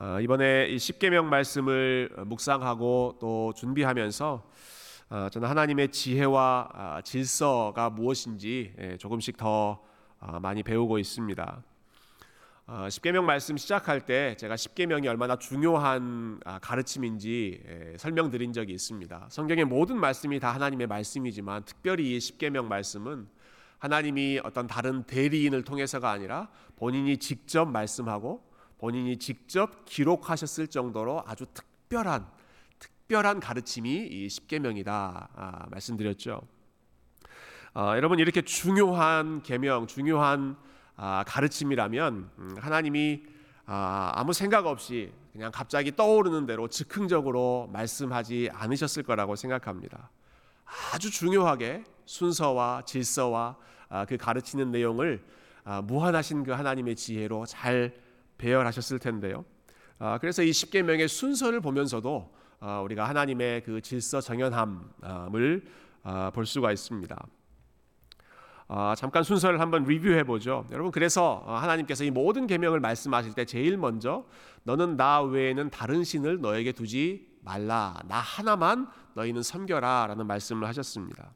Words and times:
어, 0.00 0.20
이번에 0.20 0.68
이 0.68 0.78
십계명 0.78 1.28
말씀을 1.28 2.08
묵상하고 2.26 3.16
또 3.18 3.52
준비하면서 3.56 4.48
어, 5.10 5.28
저는 5.32 5.48
하나님의 5.48 5.90
지혜와 5.90 6.68
아, 6.72 7.00
질서가 7.02 7.90
무엇인지 7.90 8.74
예, 8.78 8.96
조금씩 8.96 9.36
더 9.36 9.82
아, 10.20 10.38
많이 10.38 10.62
배우고 10.62 11.00
있습니다. 11.00 11.62
어, 12.68 12.88
십계명 12.88 13.26
말씀 13.26 13.56
시작할 13.56 14.06
때 14.06 14.36
제가 14.36 14.56
십계명이 14.56 15.08
얼마나 15.08 15.34
중요한 15.34 16.38
아, 16.44 16.60
가르침인지 16.60 17.60
예, 17.66 17.96
설명드린 17.98 18.52
적이 18.52 18.74
있습니다. 18.74 19.26
성경의 19.30 19.64
모든 19.64 19.98
말씀이 19.98 20.38
다 20.38 20.54
하나님의 20.54 20.86
말씀이지만 20.86 21.64
특별히 21.64 22.14
이 22.14 22.20
십계명 22.20 22.68
말씀은 22.68 23.26
하나님이 23.80 24.42
어떤 24.44 24.68
다른 24.68 25.02
대리인을 25.02 25.64
통해서가 25.64 26.08
아니라 26.08 26.48
본인이 26.76 27.16
직접 27.16 27.64
말씀하고 27.66 28.47
본인이 28.78 29.16
직접 29.18 29.84
기록하셨을 29.84 30.68
정도로 30.68 31.22
아주 31.26 31.46
특별한 31.52 32.26
특별한 32.78 33.40
가르침이 33.40 34.06
이 34.06 34.28
십계명이다 34.28 35.28
아, 35.34 35.66
말씀드렸죠. 35.70 36.42
아, 37.74 37.96
여러분 37.96 38.18
이렇게 38.18 38.42
중요한 38.42 39.42
계명, 39.42 39.86
중요한 39.86 40.56
아, 40.96 41.24
가르침이라면 41.26 42.30
음, 42.38 42.56
하나님이 42.58 43.22
아, 43.66 44.12
아무 44.14 44.32
생각 44.32 44.66
없이 44.66 45.12
그냥 45.32 45.50
갑자기 45.52 45.94
떠오르는 45.94 46.46
대로 46.46 46.68
즉흥적으로 46.68 47.68
말씀하지 47.72 48.50
않으셨을 48.52 49.02
거라고 49.02 49.36
생각합니다. 49.36 50.10
아주 50.92 51.10
중요하게 51.10 51.84
순서와 52.04 52.82
질서와 52.84 53.56
아, 53.88 54.04
그 54.04 54.16
가르치는 54.16 54.70
내용을 54.70 55.24
아, 55.64 55.82
무한하신 55.82 56.44
그 56.44 56.52
하나님의 56.52 56.96
지혜로 56.96 57.46
잘 57.46 57.94
배열하셨을 58.38 58.98
텐데요. 58.98 59.44
아, 59.98 60.18
그래서 60.18 60.42
이 60.42 60.52
십계명의 60.52 61.08
순서를 61.08 61.60
보면서도 61.60 62.32
아, 62.60 62.80
우리가 62.80 63.08
하나님의 63.08 63.64
그 63.64 63.80
질서 63.80 64.20
정연함을 64.20 65.64
아, 66.04 66.30
볼 66.30 66.46
수가 66.46 66.72
있습니다. 66.72 67.26
잠깐 68.98 69.22
순서를 69.22 69.60
한번 69.60 69.84
리뷰해 69.84 70.24
보죠. 70.24 70.66
여러분 70.70 70.92
그래서 70.92 71.42
하나님께서 71.46 72.04
이 72.04 72.10
모든 72.10 72.46
계명을 72.46 72.80
말씀하실 72.80 73.32
때 73.32 73.46
제일 73.46 73.78
먼저 73.78 74.26
너는 74.64 74.98
나 74.98 75.22
외에는 75.22 75.70
다른 75.70 76.04
신을 76.04 76.42
너에게 76.42 76.72
두지 76.72 77.38
말라. 77.40 77.98
나 78.08 78.18
하나만 78.18 78.86
너희는 79.14 79.42
섬겨라라는 79.42 80.26
말씀을 80.26 80.68
하셨습니다. 80.68 81.32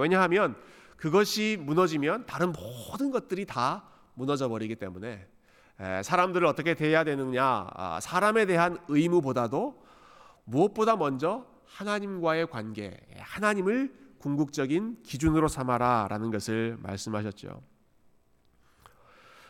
왜냐하면 0.00 0.56
그것이 0.96 1.58
무너지면 1.60 2.24
다른 2.24 2.52
모든 2.52 3.10
것들이 3.10 3.44
다 3.44 3.84
무너져 4.14 4.48
버리기 4.48 4.76
때문에 4.76 5.26
사람들을 6.02 6.46
어떻게 6.46 6.74
대해야 6.74 7.04
되느냐, 7.04 7.66
아, 7.72 8.00
사람에 8.00 8.46
대한 8.46 8.78
의무보다도 8.88 9.80
무엇보다 10.44 10.96
먼저 10.96 11.46
하나님과의 11.66 12.48
관계, 12.48 12.96
하나님을 13.18 13.94
궁극적인 14.18 15.02
기준으로 15.04 15.46
삼아라라는 15.46 16.30
것을 16.32 16.76
말씀하셨죠. 16.80 17.62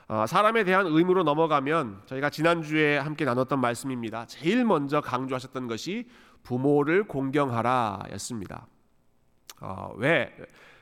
아, 0.09 0.27
사람에 0.27 0.65
대한 0.65 0.87
의무로 0.87 1.23
넘어가면 1.23 2.03
저희가 2.07 2.29
지난주에 2.31 2.99
함께 2.99 3.25
나눴던 3.25 3.61
말씀입니다. 3.61 4.27
제일 4.27 4.65
먼저 4.65 5.01
강조하셨던 5.01 5.67
것이 5.67 6.09
부모를 6.43 7.07
공경하라였습니다. 7.09 8.67
어, 9.61 9.93
왜? 9.97 10.35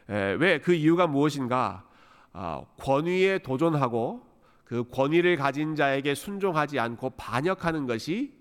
왜 0.08 0.60
그 0.62 0.72
이유가 0.74 1.06
무엇인가? 1.06 1.84
어, 2.32 2.66
권위에 2.78 3.38
도전하고 3.38 4.24
그 4.66 4.84
권위를 4.90 5.36
가진 5.36 5.76
자에게 5.76 6.14
순종하지 6.14 6.78
않고 6.80 7.10
반역하는 7.10 7.86
것이 7.86 8.34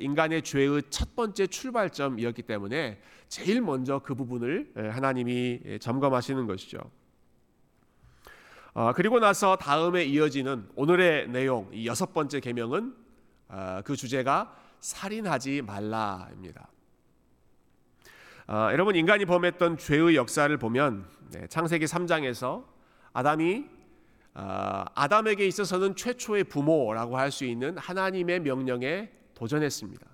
인간의 0.00 0.42
죄의 0.42 0.82
첫 0.90 1.14
번째 1.14 1.46
출발점이었기 1.46 2.42
때문에 2.42 3.00
제일 3.28 3.62
먼저 3.62 4.00
그 4.00 4.14
부분을 4.14 4.72
하나님이 4.74 5.78
점검하시는 5.80 6.46
것이죠. 6.46 6.78
어, 8.74 8.92
그리고 8.94 9.20
나서 9.20 9.56
다음에 9.56 10.02
이어지는 10.02 10.68
오늘의 10.74 11.28
내용 11.28 11.68
이 11.72 11.86
여섯 11.86 12.12
번째 12.12 12.40
계명은 12.40 12.94
어, 13.48 13.80
그 13.84 13.94
주제가 13.94 14.56
살인하지 14.80 15.62
말라입니다. 15.62 16.68
어, 18.48 18.68
여러분 18.72 18.96
인간이 18.96 19.26
범했던 19.26 19.76
죄의 19.76 20.16
역사를 20.16 20.54
보면 20.56 21.06
네, 21.30 21.46
창세기 21.46 21.84
3장에서 21.84 22.64
아담이 23.12 23.81
아, 24.34 24.86
아담에게 24.94 25.46
있어서는 25.46 25.94
최초의 25.94 26.44
부모라고 26.44 27.18
할 27.18 27.30
수 27.30 27.44
있는 27.44 27.76
하나님의 27.78 28.40
명령에 28.40 29.10
도전했습니다. 29.34 30.06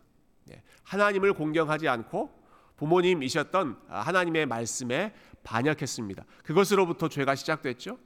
예, 0.50 0.62
하나님을 0.84 1.32
공경하지 1.34 1.88
않고 1.88 2.30
부모님이셨던 2.76 3.76
하나님의 3.88 4.46
말씀에 4.46 5.14
반역했습니다. 5.42 6.24
그것으로부터 6.44 7.08
죄가 7.08 7.34
시작됐죠. 7.34 7.98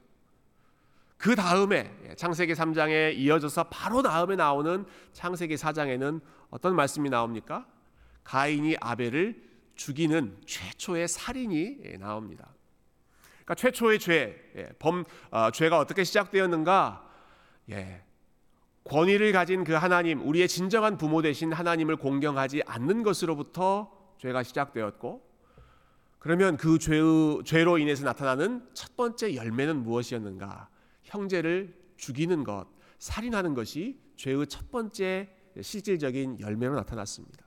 그 1.17 1.35
다음에 1.35 1.95
예, 2.09 2.15
창세기 2.15 2.53
3장에 2.53 3.15
이어져서 3.15 3.65
바로 3.65 4.01
다음에 4.01 4.35
나오는 4.35 4.85
창세기 5.13 5.55
4장에는 5.55 6.21
어떤 6.49 6.75
말씀이 6.75 7.09
나옵니까? 7.09 7.65
가인이 8.23 8.75
아벨을 8.79 9.41
죽이는 9.75 10.37
최초의 10.45 11.07
살인이 11.07 11.77
예, 11.85 11.97
나옵니다. 11.97 12.52
그러니까 13.45 13.55
최초의 13.55 13.99
죄, 13.99 14.51
예, 14.55 14.69
범 14.79 15.03
어, 15.31 15.51
죄가 15.51 15.77
어떻게 15.79 16.03
시작되었는가? 16.03 17.09
예, 17.71 18.03
권위를 18.85 19.31
가진 19.31 19.63
그 19.63 19.73
하나님, 19.73 20.21
우리의 20.27 20.47
진정한 20.47 20.97
부모 20.97 21.21
되신 21.21 21.53
하나님을 21.53 21.97
공경하지 21.97 22.63
않는 22.65 23.03
것으로부터 23.03 23.91
죄가 24.19 24.43
시작되었고, 24.43 25.33
그러면 26.19 26.55
그 26.55 26.79
죄의, 26.79 27.43
죄로 27.45 27.77
인해서 27.77 28.05
나타나는 28.05 28.65
첫 28.73 28.95
번째 28.95 29.35
열매는 29.35 29.83
무엇이었는가? 29.83 30.69
형제를 31.03 31.75
죽이는 31.97 32.43
것, 32.43 32.65
살인하는 32.97 33.53
것이 33.53 33.99
죄의 34.15 34.47
첫 34.47 34.71
번째 34.71 35.29
실질적인 35.61 36.39
열매로 36.39 36.75
나타났습니다. 36.75 37.42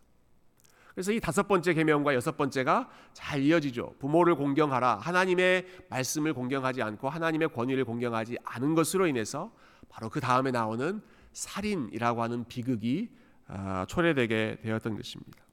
그래서 0.97 1.13
이 1.13 1.21
다섯 1.21 1.47
번째 1.47 1.75
계명과 1.75 2.15
여섯 2.15 2.39
번째가 2.39 2.89
잘 3.13 3.43
이어지죠. 3.43 3.97
부모를 3.99 4.35
공경하라. 4.35 4.97
하나님의 4.97 5.67
말씀을 5.91 6.33
공경하지 6.33 6.81
않고 6.81 7.11
하나님의 7.11 7.51
권위를 7.51 7.85
공경하지 7.85 8.39
않은 8.43 8.75
것으로 8.75 9.07
인해서 9.07 9.53
바로 9.91 10.09
그 10.09 10.21
다음에 10.21 10.51
나오는 10.51 11.03
살인이라고 11.35 12.23
하는 12.23 12.45
비극이 12.49 13.11
아, 13.47 13.85
초래되게 13.87 14.61
되었던 14.63 14.97
것입니다. 14.97 15.45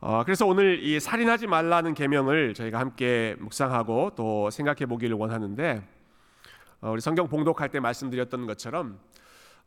어, 0.00 0.22
그래서 0.24 0.44
오늘 0.44 0.82
이 0.82 1.00
살인하지 1.00 1.46
말라는 1.46 1.94
계명을 1.94 2.52
저희가 2.52 2.78
함께 2.78 3.36
묵상하고 3.38 4.10
또 4.16 4.50
생각해 4.50 4.84
보기를 4.84 5.16
원하는데 5.16 5.82
어, 6.82 6.90
우리 6.90 7.00
성경 7.00 7.26
봉독할 7.26 7.70
때 7.70 7.80
말씀드렸던 7.80 8.46
것처럼 8.46 9.00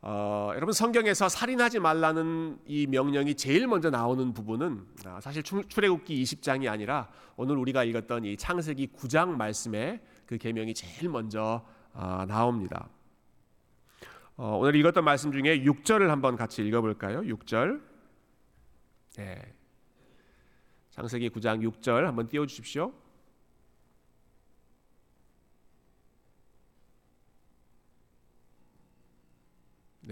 어, 0.02 0.52
여러분 0.54 0.72
성경에서 0.72 1.28
살인하지 1.28 1.78
말라는 1.78 2.58
이 2.66 2.86
명령이 2.86 3.34
제일 3.34 3.66
먼저 3.66 3.90
나오는 3.90 4.32
부분은 4.32 4.86
아, 5.04 5.20
사실 5.20 5.42
출애굽기 5.42 6.22
20장이 6.22 6.70
아니라 6.70 7.10
오늘 7.36 7.58
우리가 7.58 7.84
읽었던 7.84 8.24
이 8.24 8.36
창세기 8.36 8.92
9장 8.96 9.28
말씀에 9.36 10.00
그 10.24 10.38
계명이 10.38 10.72
제일 10.72 11.10
먼저 11.10 11.66
아, 11.92 12.24
나옵니다. 12.26 12.88
어, 14.36 14.56
오늘 14.56 14.74
읽었던 14.76 15.04
말씀 15.04 15.32
중에 15.32 15.64
6절을 15.64 16.06
한번 16.06 16.34
같이 16.34 16.62
읽어볼까요? 16.62 17.20
6절. 17.20 17.82
네. 19.16 19.54
창세기 20.92 21.28
9장 21.28 21.60
6절 21.60 22.04
한번 22.04 22.26
띄워주십시오. 22.26 22.90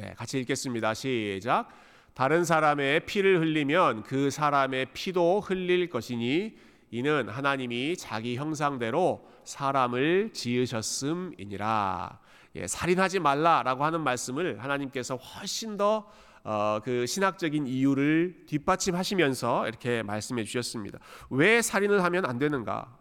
네, 0.01 0.15
같이 0.17 0.39
읽겠습니다. 0.39 0.95
시작. 0.95 1.71
다른 2.15 2.45
사람의 2.45 3.05
피를 3.05 3.41
흘리면 3.41 4.05
그 4.05 4.31
사람의 4.31 4.93
피도 4.93 5.41
흘릴 5.41 5.91
것이니 5.91 6.57
이는 6.93 7.29
하나님이 7.29 7.97
자기 7.97 8.37
형상대로 8.37 9.29
사람을 9.43 10.31
지으셨음이니라. 10.33 12.17
예, 12.55 12.67
살인하지 12.69 13.19
말라라고 13.19 13.85
하는 13.85 14.03
말씀을 14.03 14.63
하나님께서 14.63 15.17
훨씬 15.17 15.77
더그 15.77 16.13
어, 16.45 16.81
신학적인 17.05 17.67
이유를 17.67 18.45
뒷받침하시면서 18.47 19.67
이렇게 19.67 20.05
말씀해 20.05 20.45
주셨습니다. 20.45 21.01
왜 21.29 21.61
살인을 21.61 22.05
하면 22.05 22.25
안 22.25 22.39
되는가? 22.39 22.97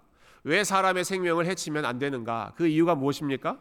왜 0.46 0.64
사람의 0.64 1.04
생명을 1.04 1.46
해치면 1.46 1.86
안 1.86 2.00
되는가? 2.00 2.54
그 2.56 2.66
이유가 2.66 2.96
무엇입니까? 2.96 3.60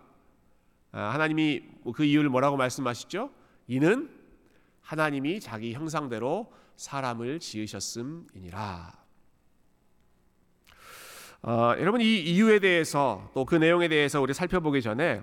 아, 0.92 1.10
하나님이 1.12 1.62
그 1.94 2.04
이유를 2.04 2.30
뭐라고 2.30 2.56
말씀하시죠? 2.56 3.30
이는 3.68 4.10
하나님이 4.82 5.40
자기 5.40 5.72
형상대로 5.74 6.52
사람을 6.76 7.40
지으셨음이니라. 7.40 8.92
어, 11.42 11.74
여러분 11.78 12.00
이 12.00 12.20
이유에 12.20 12.58
대해서 12.58 13.30
또 13.34 13.44
그 13.44 13.54
내용에 13.54 13.88
대해서 13.88 14.20
우리 14.20 14.34
살펴보기 14.34 14.82
전에 14.82 15.22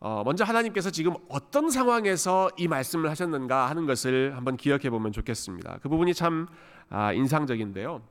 어, 0.00 0.22
먼저 0.24 0.44
하나님께서 0.44 0.90
지금 0.90 1.14
어떤 1.28 1.70
상황에서 1.70 2.50
이 2.56 2.68
말씀을 2.68 3.10
하셨는가 3.10 3.68
하는 3.68 3.86
것을 3.86 4.36
한번 4.36 4.56
기억해 4.56 4.90
보면 4.90 5.10
좋겠습니다. 5.12 5.78
그 5.82 5.88
부분이 5.88 6.14
참 6.14 6.46
아, 6.88 7.12
인상적인데요. 7.12 8.02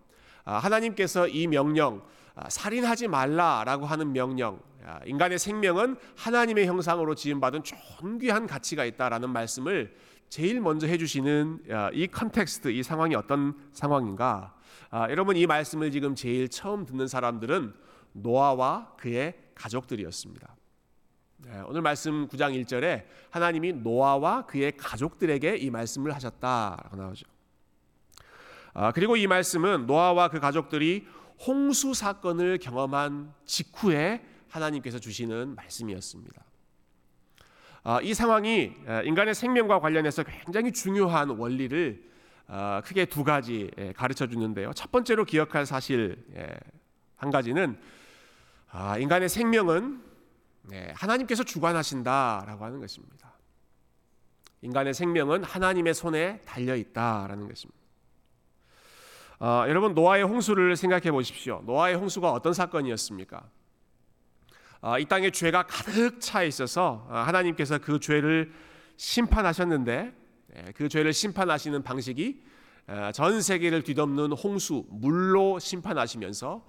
아, 0.43 0.57
하나님께서 0.57 1.27
이 1.29 1.47
명령 1.47 1.97
아, 1.97 2.16
살인하지 2.49 3.07
말라라고 3.07 3.85
하는 3.85 4.13
명령 4.13 4.59
인간의 5.05 5.39
생명은 5.39 5.97
하나님의 6.15 6.65
형상으로 6.67 7.15
지음받은 7.15 7.63
존귀한 7.63 8.47
가치가 8.47 8.85
있다라는 8.85 9.29
말씀을 9.29 9.95
제일 10.29 10.61
먼저 10.61 10.87
해주시는 10.87 11.63
이 11.93 12.07
context 12.07 12.69
이 12.69 12.83
상황이 12.83 13.15
어떤 13.15 13.55
상황인가 13.73 14.55
여러분 15.09 15.35
이 15.35 15.45
말씀을 15.45 15.91
지금 15.91 16.15
제일 16.15 16.47
처음 16.49 16.85
듣는 16.85 17.07
사람들은 17.07 17.73
노아와 18.13 18.93
그의 18.97 19.35
가족들이었습니다. 19.55 20.55
네, 21.39 21.61
오늘 21.67 21.81
말씀 21.81 22.27
9장 22.27 22.59
1절에 22.63 23.05
하나님이 23.29 23.73
노아와 23.73 24.47
그의 24.47 24.75
가족들에게 24.75 25.57
이 25.57 25.69
말씀을 25.69 26.13
하셨다라고 26.15 26.95
나오죠. 26.95 27.27
아, 28.73 28.91
그리고 28.91 29.15
이 29.15 29.27
말씀은 29.27 29.85
노아와 29.85 30.29
그 30.29 30.39
가족들이 30.39 31.07
홍수 31.45 31.93
사건을 31.93 32.57
경험한 32.57 33.33
직후에 33.45 34.25
하나님께서 34.49 34.99
주시는 34.99 35.55
말씀이었습니다. 35.55 36.43
아, 37.83 38.01
이 38.01 38.13
상황이 38.13 38.73
인간의 39.05 39.35
생명과 39.35 39.79
관련해서 39.79 40.23
굉장히 40.23 40.71
중요한 40.71 41.29
원리를 41.29 42.05
아, 42.47 42.81
크게 42.85 43.05
두 43.05 43.23
가지 43.23 43.71
가르쳐 43.95 44.27
주는데요. 44.27 44.71
첫 44.73 44.91
번째로 44.91 45.25
기억할 45.25 45.65
사실 45.65 46.25
한 47.15 47.31
가지는 47.31 47.79
인간의 48.99 49.29
생명은 49.29 50.03
네, 50.63 50.91
하나님께서 50.95 51.43
주관하신다라고 51.43 52.65
하는 52.65 52.79
것입니다. 52.81 53.33
인간의 54.61 54.93
생명은 54.93 55.43
하나님의 55.43 55.93
손에 55.93 56.41
달려 56.41 56.75
있다라는 56.75 57.47
것입니다. 57.47 57.86
어, 59.39 59.65
여러분 59.67 59.93
노아의 59.93 60.23
홍수를 60.23 60.75
생각해 60.75 61.11
보십시오. 61.11 61.61
노아의 61.65 61.95
홍수가 61.95 62.31
어떤 62.31 62.53
사건이었습니까? 62.53 63.43
어, 64.81 64.97
이 64.97 65.05
땅에 65.05 65.29
죄가 65.29 65.67
가득 65.67 66.19
차 66.19 66.43
있어서 66.43 67.05
어, 67.09 67.17
하나님께서 67.17 67.77
그 67.77 67.99
죄를 67.99 68.51
심판하셨는데 68.95 70.13
네, 70.47 70.65
그 70.75 70.89
죄를 70.89 71.13
심판하시는 71.13 71.83
방식이 71.83 72.41
어, 72.87 73.11
전 73.13 73.41
세계를 73.41 73.83
뒤덮는 73.83 74.31
홍수 74.31 74.85
물로 74.89 75.59
심판하시면서 75.59 76.65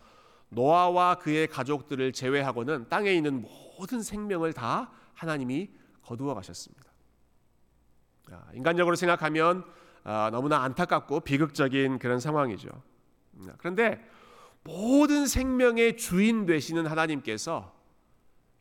노아와 0.50 1.14
그의 1.16 1.46
가족들을 1.46 2.12
제외하고는 2.12 2.88
땅에 2.90 3.12
있는 3.12 3.42
모든 3.42 4.02
생명을 4.02 4.52
다 4.52 4.90
하나님이 5.14 5.70
거두어 6.02 6.34
가셨습니다. 6.34 6.84
인간적으로 8.52 8.94
생각하면 8.94 9.60
아, 9.60 9.64
너무나 10.32 10.62
안타깝고 10.62 11.20
비극적인 11.20 11.98
그런 11.98 12.18
상황이죠. 12.18 12.68
그런데 13.58 14.02
모든 14.64 15.26
생명의 15.26 15.96
주인 15.96 16.46
되시는 16.46 16.86
하나님께서 16.86 17.74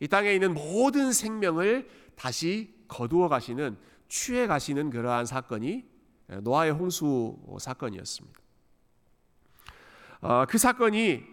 이 0.00 0.08
땅에 0.08 0.34
있는 0.34 0.52
모든 0.52 1.12
생명을 1.12 1.88
다시 2.16 2.74
거두어 2.86 3.28
가시는 3.28 3.76
취해 4.08 4.46
가시는 4.46 4.90
그러한 4.90 5.26
사건이 5.26 5.84
노아의 6.42 6.72
홍수 6.72 7.36
사건이었습니다. 7.58 8.38
어, 10.20 10.44
그 10.46 10.58
사건이 10.58 11.24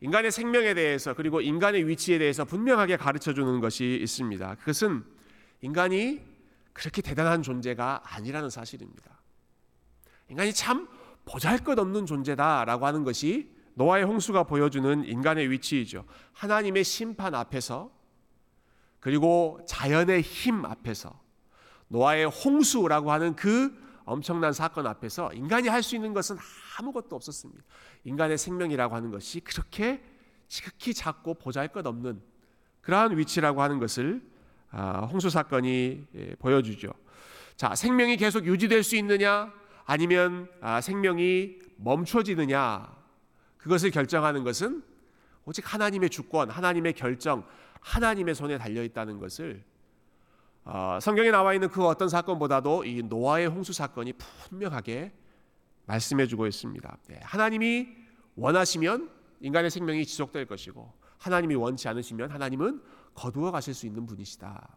인간의 0.00 0.30
생명에 0.30 0.74
대해서 0.74 1.14
그리고 1.14 1.40
인간의 1.40 1.88
위치에 1.88 2.18
대해서 2.18 2.44
분명하게 2.44 2.96
가르쳐 2.96 3.32
주는 3.32 3.60
것이 3.60 3.98
있습니다. 4.02 4.56
그것은 4.56 5.04
인간이 5.60 6.20
그렇게 6.72 7.02
대단한 7.02 7.42
존재가 7.42 8.02
아니라는 8.04 8.50
사실입니다. 8.50 9.20
인간이 10.32 10.52
참 10.54 10.88
보잘것없는 11.26 12.06
존재다라고 12.06 12.86
하는 12.86 13.04
것이 13.04 13.50
노아의 13.74 14.04
홍수가 14.04 14.44
보여주는 14.44 15.04
인간의 15.04 15.50
위치이죠. 15.50 16.06
하나님의 16.32 16.84
심판 16.84 17.34
앞에서 17.34 17.90
그리고 18.98 19.60
자연의 19.66 20.22
힘 20.22 20.64
앞에서 20.64 21.20
노아의 21.88 22.26
홍수라고 22.26 23.12
하는 23.12 23.36
그 23.36 23.78
엄청난 24.04 24.54
사건 24.54 24.86
앞에서 24.86 25.32
인간이 25.34 25.68
할 25.68 25.82
수 25.82 25.96
있는 25.96 26.14
것은 26.14 26.38
아무것도 26.78 27.14
없었습니다. 27.14 27.62
인간의 28.04 28.38
생명이라고 28.38 28.94
하는 28.94 29.10
것이 29.10 29.40
그렇게 29.40 30.02
지극히 30.48 30.94
작고 30.94 31.34
보잘것없는 31.34 32.22
그러한 32.80 33.18
위치라고 33.18 33.60
하는 33.60 33.78
것을 33.78 34.22
아, 34.70 35.00
홍수 35.00 35.28
사건이 35.28 36.06
예, 36.14 36.34
보여주죠. 36.36 36.90
자, 37.56 37.74
생명이 37.74 38.16
계속 38.16 38.46
유지될 38.46 38.82
수 38.82 38.96
있느냐, 38.96 39.52
아니면 39.84 40.48
아, 40.60 40.80
생명이 40.80 41.58
멈춰지느냐, 41.76 42.94
그것을 43.58 43.90
결정하는 43.90 44.44
것은 44.44 44.82
오직 45.44 45.72
하나님의 45.72 46.10
주권, 46.10 46.50
하나님의 46.50 46.92
결정, 46.94 47.44
하나님의 47.80 48.34
손에 48.34 48.58
달려 48.58 48.82
있다는 48.82 49.18
것을 49.18 49.64
어, 50.64 50.98
성경에 51.00 51.30
나와 51.30 51.54
있는 51.54 51.68
그 51.68 51.84
어떤 51.84 52.08
사건보다도 52.08 52.84
이 52.84 53.02
노아의 53.02 53.48
홍수 53.48 53.72
사건이 53.72 54.12
분명하게 54.12 55.12
말씀해주고 55.86 56.46
있습니다. 56.46 56.98
네, 57.08 57.20
하나님이 57.24 57.88
원하시면 58.36 59.10
인간의 59.40 59.70
생명이 59.70 60.06
지속될 60.06 60.46
것이고 60.46 60.92
하나님이 61.18 61.56
원치 61.56 61.88
않으시면 61.88 62.30
하나님은 62.30 62.80
거두어 63.14 63.50
가실 63.50 63.74
수 63.74 63.86
있는 63.86 64.06
분이시다. 64.06 64.76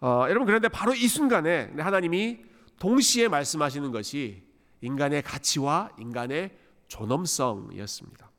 어, 0.00 0.26
여러분 0.28 0.46
그런데 0.46 0.68
바로 0.68 0.94
이 0.94 1.08
순간에 1.08 1.72
하나님이 1.76 2.40
동시에 2.78 3.28
말씀하시는 3.28 3.90
것이 3.90 4.42
인간의 4.80 5.22
가치와 5.22 5.90
인간의 5.98 6.56
존엄성이었습니다. 6.88 8.30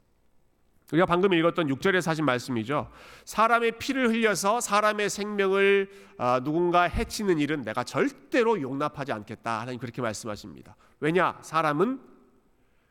우리가 0.94 1.06
방금 1.06 1.34
읽었던 1.34 1.68
6절에서 1.68 2.08
하신 2.08 2.24
말씀이죠. 2.24 2.90
사람의 3.26 3.78
피를 3.78 4.10
흘려서 4.10 4.62
사람의 4.62 5.10
생명을 5.10 5.90
아, 6.18 6.40
누군가 6.42 6.84
해치는 6.84 7.40
일은 7.40 7.64
내가 7.64 7.84
절대로 7.84 8.62
용납하지 8.62 9.12
않겠다. 9.12 9.60
하나님 9.60 9.80
그렇게 9.82 10.02
말씀하십니다. 10.02 10.78
왜냐? 11.02 11.38
사람은 11.42 12.00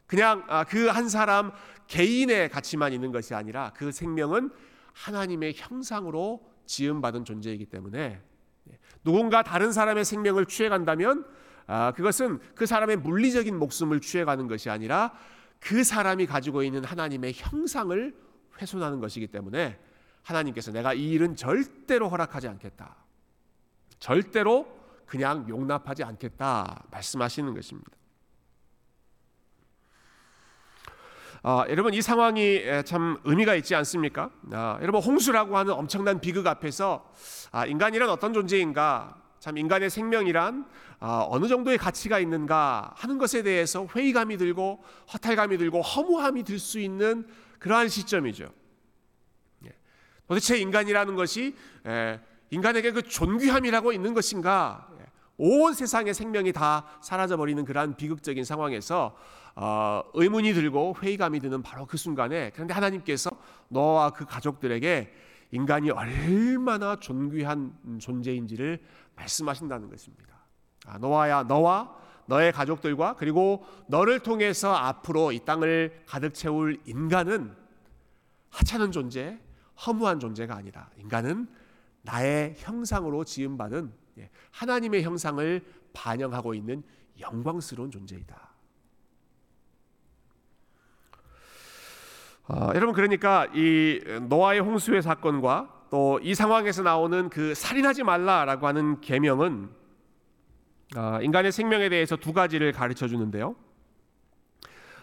그냥 0.06 0.44
아, 0.48 0.64
그한 0.64 1.08
사람 1.08 1.52
개인의 1.86 2.50
가치만 2.50 2.92
있는 2.92 3.12
것이 3.12 3.34
아니라 3.34 3.72
그 3.74 3.90
생명은 3.90 4.50
하나님의 4.92 5.54
형상으로 5.56 6.46
지음받은 6.66 7.24
존재이기 7.24 7.66
때문에 7.66 7.98
예, 7.98 8.20
누군가 9.06 9.44
다른 9.44 9.70
사람의 9.70 10.04
생명을 10.04 10.46
취해간다면 10.46 11.24
아, 11.68 11.92
그것은 11.92 12.40
그 12.56 12.66
사람의 12.66 12.96
물리적인 12.96 13.56
목숨을 13.56 14.00
취해가는 14.00 14.48
것이 14.48 14.68
아니라 14.68 15.12
그 15.60 15.84
사람이 15.84 16.26
가지고 16.26 16.64
있는 16.64 16.84
하나님의 16.84 17.32
형상을 17.36 18.14
훼손하는 18.60 18.98
것이기 18.98 19.28
때문에 19.28 19.78
하나님께서 20.22 20.72
내가 20.72 20.92
이 20.92 21.10
일은 21.10 21.36
절대로 21.36 22.08
허락하지 22.08 22.48
않겠다. 22.48 22.96
절대로 24.00 24.66
그냥 25.06 25.48
용납하지 25.48 26.02
않겠다 26.02 26.82
말씀하시는 26.90 27.54
것입니다. 27.54 27.92
아, 31.48 31.64
여러분 31.68 31.94
이 31.94 32.02
상황이 32.02 32.60
참 32.84 33.18
의미가 33.22 33.54
있지 33.54 33.76
않습니까? 33.76 34.30
아, 34.50 34.80
여러분 34.82 35.00
홍수라고 35.00 35.56
하는 35.56 35.74
엄청난 35.74 36.20
비극 36.20 36.44
앞에서 36.44 37.08
아, 37.52 37.64
인간이란 37.66 38.10
어떤 38.10 38.32
존재인가? 38.32 39.16
참 39.38 39.56
인간의 39.56 39.90
생명이란 39.90 40.66
아, 40.98 41.24
어느 41.28 41.46
정도의 41.46 41.78
가치가 41.78 42.18
있는가 42.18 42.94
하는 42.96 43.16
것에 43.16 43.44
대해서 43.44 43.86
회의감이 43.94 44.38
들고 44.38 44.82
허탈감이 45.12 45.56
들고 45.56 45.82
허무함이 45.82 46.42
들 46.42 46.58
수 46.58 46.80
있는 46.80 47.28
그러한 47.60 47.90
시점이죠. 47.90 48.50
예. 49.66 49.72
도대체 50.26 50.58
인간이라는 50.58 51.14
것이 51.14 51.54
인간에게 52.50 52.90
그 52.90 53.02
존귀함이라고 53.02 53.92
있는 53.92 54.14
것인가? 54.14 54.88
예. 54.98 55.06
온 55.36 55.74
세상의 55.74 56.12
생명이 56.12 56.52
다 56.52 56.86
사라져 57.00 57.36
버리는 57.36 57.64
그러한 57.64 57.96
비극적인 57.96 58.42
상황에서 58.42 59.16
어, 59.56 60.02
의문이 60.12 60.52
들고 60.52 60.96
회의감이 61.02 61.40
드는 61.40 61.62
바로 61.62 61.86
그 61.86 61.96
순간에 61.96 62.50
그런데 62.50 62.74
하나님께서 62.74 63.30
너와 63.68 64.10
그 64.10 64.26
가족들에게 64.26 65.12
인간이 65.50 65.90
얼마나 65.90 66.96
존귀한 66.96 67.98
존재인지를 67.98 68.80
말씀하신다는 69.16 69.88
것입니다. 69.88 70.36
아, 70.84 70.98
너와야 70.98 71.44
너와 71.44 71.96
너의 72.26 72.52
가족들과 72.52 73.16
그리고 73.16 73.64
너를 73.86 74.20
통해서 74.20 74.74
앞으로 74.74 75.32
이 75.32 75.40
땅을 75.40 76.02
가득 76.06 76.34
채울 76.34 76.78
인간은 76.84 77.54
하찮은 78.50 78.92
존재, 78.92 79.38
허무한 79.86 80.20
존재가 80.20 80.54
아니라 80.54 80.90
인간은 80.98 81.48
나의 82.02 82.54
형상으로 82.58 83.24
지음받은 83.24 83.92
예, 84.18 84.30
하나님의 84.50 85.02
형상을 85.02 85.64
반영하고 85.94 86.54
있는 86.54 86.82
영광스러운 87.20 87.90
존재이다. 87.90 88.45
어, 92.48 92.70
여러분 92.74 92.94
그러니까 92.94 93.46
이 93.54 94.00
노아의 94.28 94.60
홍수의 94.60 95.02
사건과 95.02 95.72
또 95.90 96.18
이 96.22 96.34
상황에서 96.34 96.82
나오는 96.82 97.28
그 97.30 97.54
살인하지 97.54 98.02
말라라고 98.02 98.66
하는 98.66 99.00
계명은 99.00 99.68
어, 100.96 101.18
인간의 101.22 101.52
생명에 101.52 101.88
대해서 101.88 102.16
두 102.16 102.32
가지를 102.32 102.72
가르쳐 102.72 103.08
주는데요. 103.08 103.54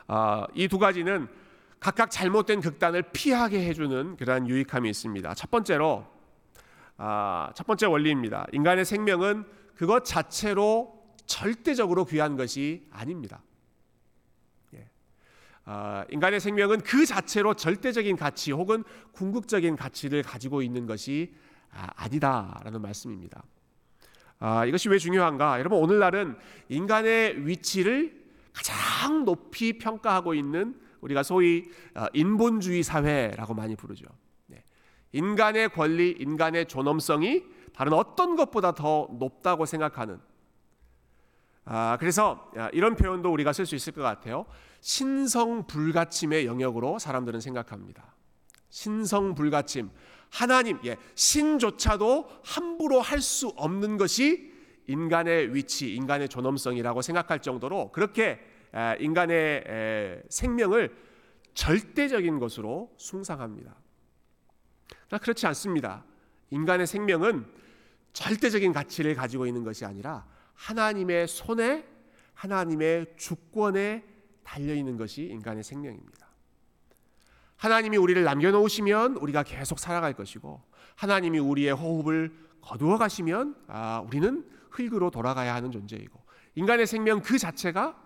어, 0.07 0.43
이두 0.53 0.79
가지는 0.79 1.27
각각 1.79 2.11
잘못된 2.11 2.61
극단을 2.61 3.03
피하게 3.13 3.65
해주는 3.67 4.15
그러한 4.17 4.47
유익함이 4.47 4.89
있습니다. 4.89 5.33
첫 5.33 5.51
번째로 5.51 6.05
아, 6.97 7.51
첫 7.55 7.65
번째 7.67 7.87
원리입니다. 7.87 8.47
인간의 8.53 8.85
생명은 8.85 9.45
그것 9.75 10.05
자체로 10.05 10.93
절대적으로 11.25 12.05
귀한 12.05 12.37
것이 12.37 12.87
아닙니다. 12.91 13.41
예. 15.67 15.71
아, 15.71 16.05
인간의 16.09 16.39
생명은 16.39 16.81
그 16.81 17.05
자체로 17.05 17.53
절대적인 17.53 18.17
가치 18.17 18.51
혹은 18.51 18.83
궁극적인 19.13 19.75
가치를 19.75 20.23
가지고 20.23 20.61
있는 20.61 20.85
것이 20.85 21.33
아, 21.71 22.07
니다라는 22.07 22.81
말씀입니다. 22.81 23.43
아, 24.39 24.65
이것이 24.65 24.89
왜 24.89 24.97
중요한가? 24.97 25.59
여러분 25.59 25.79
오늘날은 25.79 26.35
인간의 26.69 27.47
위치를 27.47 28.23
가장 28.51 29.25
높이 29.25 29.77
평가하고 29.77 30.33
있는 30.33 30.79
우리가 31.01 31.23
소위 31.23 31.65
어, 31.95 32.05
인본주의 32.13 32.83
사회라고 32.83 33.53
많이 33.53 33.75
부르죠. 33.75 34.05
네. 34.47 34.63
인간의 35.11 35.69
권리, 35.69 36.11
인간의 36.11 36.67
존엄성이 36.67 37.43
다른 37.73 37.93
어떤 37.93 38.35
것보다 38.35 38.73
더 38.73 39.07
높다고 39.11 39.65
생각하는 39.65 40.19
아, 41.65 41.97
그래서 41.97 42.51
이런 42.73 42.95
표현도 42.95 43.31
우리가 43.31 43.53
쓸 43.53 43.65
수 43.65 43.75
있을 43.75 43.93
것 43.93 44.01
같아요. 44.01 44.45
신성 44.83 45.65
불가침의 45.65 46.45
영역으로 46.45 46.99
사람들은 46.99 47.39
생각합니다. 47.39 48.13
신성 48.69 49.33
불가침. 49.33 49.89
하나님, 50.29 50.77
예, 50.83 50.97
신조차도 51.15 52.29
함부로 52.43 52.99
할 52.99 53.21
수 53.21 53.47
없는 53.55 53.95
것이 53.95 54.51
인간의 54.87 55.55
위치, 55.55 55.95
인간의 55.95 56.27
존엄성이라고 56.27 57.01
생각할 57.01 57.41
정도로 57.41 57.93
그렇게 57.93 58.41
인간의 58.99 60.23
생명을 60.27 60.93
절대적인 61.53 62.39
것으로 62.39 62.93
숭상합니다. 62.97 63.73
그렇지 65.21 65.47
않습니다. 65.47 66.03
인간의 66.49 66.87
생명은 66.87 67.45
절대적인 68.11 68.73
가치를 68.73 69.15
가지고 69.15 69.47
있는 69.47 69.63
것이 69.63 69.85
아니라 69.85 70.27
하나님의 70.55 71.29
손에 71.29 71.87
하나님의 72.33 73.13
주권에 73.15 74.11
달려 74.43 74.73
있는 74.73 74.97
것이 74.97 75.23
인간의 75.23 75.63
생명입니다. 75.63 76.27
하나님이 77.57 77.97
우리를 77.97 78.21
남겨 78.23 78.51
놓으시면 78.51 79.17
우리가 79.17 79.43
계속 79.43 79.79
살아갈 79.79 80.13
것이고 80.13 80.61
하나님이 80.95 81.39
우리의 81.39 81.71
호흡을 81.71 82.33
거두어 82.61 82.97
가시면 82.97 83.55
아, 83.67 84.03
우리는 84.05 84.45
흙으로 84.69 85.11
돌아가야 85.11 85.53
하는 85.55 85.71
존재이고 85.71 86.21
인간의 86.55 86.87
생명 86.87 87.21
그 87.21 87.37
자체가 87.37 87.99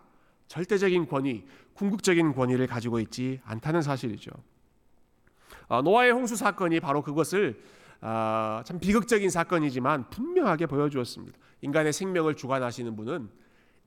절대적인 0.47 1.07
권위, 1.07 1.45
궁극적인 1.73 2.33
권위를 2.33 2.67
가지고 2.67 2.99
있지 2.99 3.41
않다는 3.43 3.81
사실이죠. 3.81 4.31
아, 5.67 5.81
노아의 5.81 6.11
홍수 6.11 6.35
사건이 6.35 6.79
바로 6.79 7.01
그것을 7.01 7.61
아, 7.99 8.63
참 8.65 8.79
비극적인 8.79 9.29
사건이지만 9.29 10.09
분명하게 10.09 10.67
보여주었습니다. 10.67 11.37
인간의 11.61 11.93
생명을 11.93 12.35
주관하시는 12.35 12.95
분은 12.95 13.29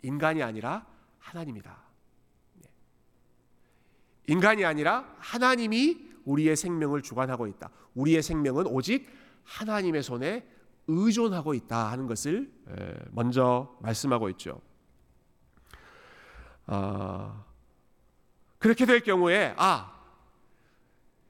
인간이 0.03 0.43
아니라 0.43 0.87
하나님이다. 1.19 1.90
네. 4.31 4.35
인간이 4.35 4.65
아니라 4.65 5.05
하나님이 5.19 6.09
우리의 6.25 6.55
생명을 6.57 7.03
주관하고 7.03 7.49
있다. 7.49 7.69
우리의 7.95 8.23
생명은 8.23 8.67
오직 8.69 9.09
하나님의 9.45 10.03
손에 10.05 10.47
의존하고 10.87 11.55
있다 11.55 11.91
하는 11.91 12.07
것을 12.07 12.51
먼저 13.11 13.77
말씀하고 13.81 14.29
있죠. 14.31 14.61
아, 16.67 17.45
그렇게 18.59 18.87
될 18.87 19.01
경우에 19.01 19.55
아 19.57 19.99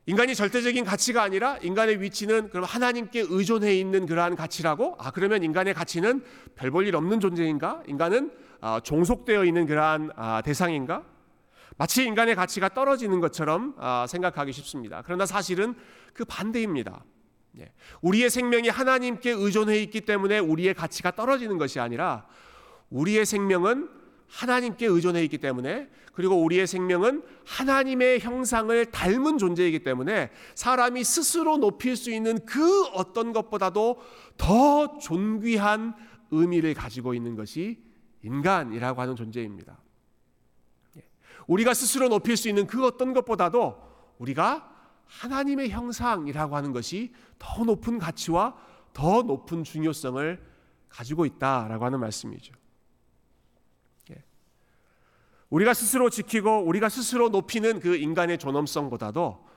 인간이 0.07 0.35
절대적인 0.35 0.85
가치가 0.85 1.23
아니라 1.23 1.57
인간의 1.59 2.02
위치는 2.02 2.50
그럼 2.50 2.64
하나님께 2.64 3.25
의존해 3.28 3.75
있는 3.78 4.07
그러한 4.07 4.37
가치라고? 4.37 4.97
아 4.99 5.11
그러면 5.11 5.42
인간의 5.42 5.73
가치는 5.73 6.23
별 6.57 6.71
볼 6.71 6.87
일 6.87 6.97
없는 6.97 7.21
존재인가? 7.21 7.83
인간은 7.87 8.33
아, 8.61 8.80
종속되어 8.80 9.45
있는 9.47 9.66
그러한 9.66 10.11
아, 10.16 10.42
대상인가? 10.42 11.04
마치 11.80 12.04
인간의 12.04 12.34
가치가 12.34 12.68
떨어지는 12.68 13.20
것처럼 13.20 13.75
아, 13.78 14.04
생각하기 14.06 14.52
쉽습니다. 14.52 15.02
그러나 15.02 15.25
사실은 15.25 15.75
그 16.12 16.26
반대입니다. 16.26 17.02
예. 17.58 17.72
우리의 18.02 18.28
생명이 18.28 18.68
하나님께 18.68 19.30
의존해 19.30 19.78
있기 19.84 20.02
때문에 20.02 20.40
우리의 20.40 20.75
가치가 20.75 21.10
떨어지는 21.10 21.56
것이 21.56 21.80
아니라 21.80 22.26
우리의 22.90 23.25
생명은 23.25 23.88
하나님께 24.28 24.84
의존해 24.84 25.25
있기 25.25 25.38
때문에 25.38 25.88
그리고 26.12 26.34
우리의 26.42 26.66
생명은 26.66 27.22
하나님의 27.46 28.20
형상을 28.20 28.84
닮은 28.90 29.38
존재이기 29.38 29.78
때문에 29.78 30.30
사람이 30.54 31.02
스스로 31.02 31.56
높일 31.56 31.96
수 31.96 32.10
있는 32.10 32.44
그 32.44 32.84
어떤 32.88 33.32
것보다도 33.32 34.02
더 34.37 34.99
존귀한 34.99 35.94
의미를 36.30 36.75
가지고 36.75 37.14
있는 37.14 37.37
것이 37.37 37.82
인간이라고 38.22 39.00
하는 39.00 39.16
존재입니다. 39.16 39.78
예. 41.50 41.54
우리가 41.54 41.75
스스로 41.75 42.09
높일 42.09 42.37
수 42.37 42.49
있는 42.49 42.66
그 42.66 42.87
어떤 42.87 43.12
것보다도 43.12 43.83
우리가 44.19 44.71
하나님의 45.07 45.71
형상이라고 45.71 46.54
하는 46.54 46.73
것이 46.73 47.12
더 47.38 47.64
높은 47.64 47.99
가치와 47.99 48.57
더 48.92 49.23
높은 49.23 49.64
중요성을 49.64 50.47
가지고 50.88 51.26
있다라고 51.26 51.85
하는 51.85 51.99
말씀이죠. 52.00 52.54
예. 54.11 54.25
우리가 55.50 55.75
스스로 55.75 56.09
지키고 56.09 56.64
우리가 56.66 56.88
스스로 56.88 57.28
높이는 57.28 57.80
그 57.80 57.97
인간의 57.97 58.38
존엄성보다도 58.38 59.49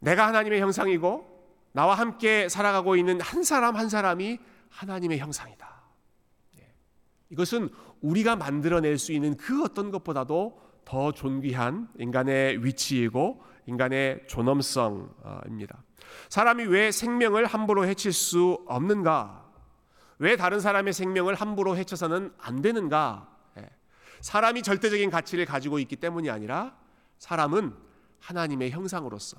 내가 0.00 0.26
하나님의 0.26 0.60
형상이고 0.60 1.38
나와 1.72 1.94
함께 1.94 2.48
살아가고 2.48 2.96
있는 2.96 3.20
한 3.20 3.42
사람 3.42 3.76
한 3.76 3.88
사람이 3.88 4.38
하나님의 4.68 5.18
형상이다. 5.18 5.77
예. 7.30 7.34
이것은 7.34 7.68
우리가 8.00 8.36
만들어낼 8.36 8.98
수 8.98 9.12
있는 9.12 9.36
그 9.36 9.62
어떤 9.62 9.90
것보다도 9.90 10.60
더 10.84 11.12
존귀한 11.12 11.88
인간의 11.98 12.64
위치이고 12.64 13.42
인간의 13.66 14.24
존엄성입니다. 14.26 15.84
사람이 16.30 16.64
왜 16.64 16.90
생명을 16.90 17.44
함부로 17.44 17.86
해칠 17.86 18.12
수 18.12 18.64
없는가? 18.66 19.44
왜 20.18 20.36
다른 20.36 20.58
사람의 20.60 20.92
생명을 20.92 21.34
함부로 21.34 21.76
해쳐서는 21.76 22.32
안 22.38 22.62
되는가? 22.62 23.28
예. 23.58 23.68
사람이 24.20 24.62
절대적인 24.62 25.10
가치를 25.10 25.44
가지고 25.44 25.78
있기 25.78 25.96
때문이 25.96 26.30
아니라 26.30 26.76
사람은 27.18 27.74
하나님의 28.20 28.70
형상으로서 28.70 29.36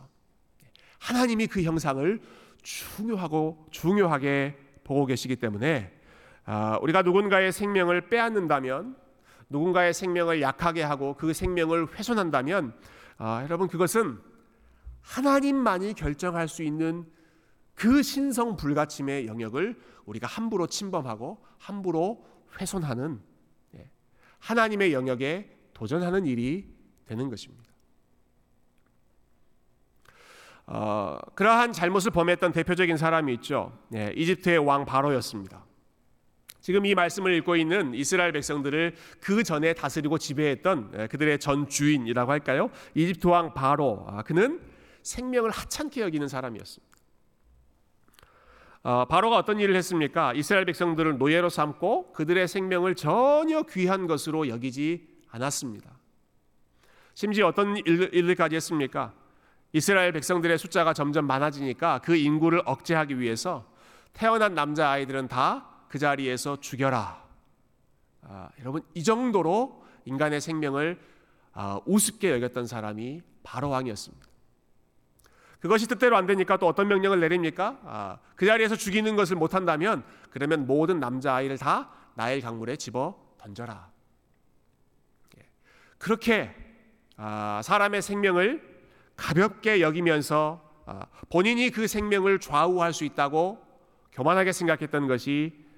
하나님이 1.00 1.48
그 1.48 1.63
형상을 1.63 2.22
중요하고 2.62 3.67
중요하게 3.72 4.58
보고 4.84 5.05
계시기 5.05 5.36
때문에 5.38 5.91
아, 5.93 5.99
우리가 6.82 7.03
누군가의 7.03 7.51
생명을 7.51 8.10
빼앗는다면 8.10 8.96
누군가의 9.50 9.94
생명을 9.94 10.41
약하게 10.41 10.84
하고 10.84 11.15
그 11.15 11.34
생명을 11.34 11.94
훼손한다면 11.94 12.74
아, 13.18 13.41
여러분 13.44 13.68
그것은 13.68 14.20
하나님만이 15.01 15.94
결정할 15.94 16.48
수 16.48 16.63
있는 16.63 17.06
그 17.75 18.03
신성 18.03 18.56
불가침의 18.56 19.27
영역을 19.27 19.79
우리가 20.06 20.27
함부로 20.27 20.68
침범하고 20.68 21.44
함부로 21.58 22.25
훼손하는 22.60 23.22
예, 23.75 23.89
하나님의 24.39 24.94
영역에 24.94 25.56
도전하는 25.74 26.25
일이 26.25 26.68
되는 27.06 27.29
것입니다. 27.29 27.70
어, 30.65 31.18
그러한 31.36 31.74
잘못을 31.74 32.12
범했던 32.12 32.51
대표적인 32.51 32.98
사람이 32.98 33.34
있죠. 33.36 33.77
예, 33.96 34.13
이집트의 34.15 34.60
왕 34.60 34.86
바로였습니다. 34.86 35.65
지금 36.62 36.86
이 36.86 36.94
말씀을 36.94 37.34
읽고 37.36 37.56
있는 37.56 37.94
이스라엘 37.94 38.32
백성들을 38.32 38.96
그 39.22 39.44
전에 39.44 39.74
다스리고 39.74 40.18
지배했던 40.18 40.92
예, 40.98 41.08
그들의 41.08 41.39
전 41.39 41.68
주인이라고 41.68 42.32
할까요? 42.32 42.70
이집트 42.96 43.28
왕 43.28 43.54
바로. 43.54 44.06
아, 44.08 44.24
그는 44.24 44.60
생명을 45.04 45.51
하찮게 45.51 46.01
여기는 46.01 46.28
사람이었습니다. 46.28 46.89
어, 48.82 49.06
바로가 49.06 49.38
어떤 49.38 49.60
일을 49.60 49.75
했습니까? 49.75 50.34
이스라엘 50.34 50.66
백성들을 50.66 51.18
노예로 51.18 51.50
삼고 51.50 52.13
그들의 52.13 52.48
생명을 52.48 52.96
전혀 52.96 53.63
귀한 53.63 54.08
것으로 54.08 54.48
여기지 54.48 55.08
않았습니다. 55.30 55.98
심지어 57.13 57.48
어떤 57.48 57.75
일, 57.78 58.36
까지 58.36 58.56
했습니까? 58.56 59.13
이스라엘 59.74 60.12
백성들의 60.13 60.58
숫자가 60.58 60.94
점점 60.94 61.28
많아지니까 61.28 62.00
그 62.00 62.16
인구를 62.16 62.62
억제하기 62.66 63.20
위해서 63.20 63.70
태어난 64.13 64.56
남자 64.56 64.89
아이들은 64.89 65.28
다 65.28 65.69
그 65.89 65.98
자리에서 66.00 66.60
죽여라. 66.62 67.27
아, 68.22 68.50
여러분 68.60 68.84
이 68.93 69.03
정도로 69.03 69.84
인간의 70.05 70.39
생명을 70.39 71.00
아, 71.51 71.79
우습게 71.86 72.31
여겼던 72.31 72.67
사람이 72.67 73.22
바로 73.43 73.69
왕이었습니다. 73.69 74.29
그것이 75.60 75.88
뜻대로 75.88 76.15
안 76.15 76.25
되니까 76.25 76.55
또 76.58 76.67
어떤 76.67 76.88
명령을 76.88 77.19
내립니까? 77.19 77.79
아, 77.84 78.19
그 78.36 78.46
자리에서 78.46 78.75
죽이는 78.75 79.15
것을 79.15 79.36
못한다면 79.36 80.03
그러면 80.29 80.67
모든 80.67 81.00
남자 81.00 81.36
아이를 81.36 81.58
다 81.58 81.91
나일 82.13 82.39
강물에 82.41 82.75
집어 82.77 83.19
던져라. 83.39 83.91
예. 85.38 85.46
그렇게 85.98 86.55
아, 87.17 87.62
사람의 87.63 88.01
생명을 88.01 88.62
가볍게 89.17 89.81
여기면서 89.81 90.63
아, 90.86 91.08
본인이 91.29 91.72
그 91.72 91.88
생명을 91.88 92.39
좌우할 92.39 92.93
수 92.93 93.03
있다고 93.03 93.62
교만하게 94.13 94.51
생각했던 94.51 95.08
것이 95.08 95.53
아, 95.53 95.69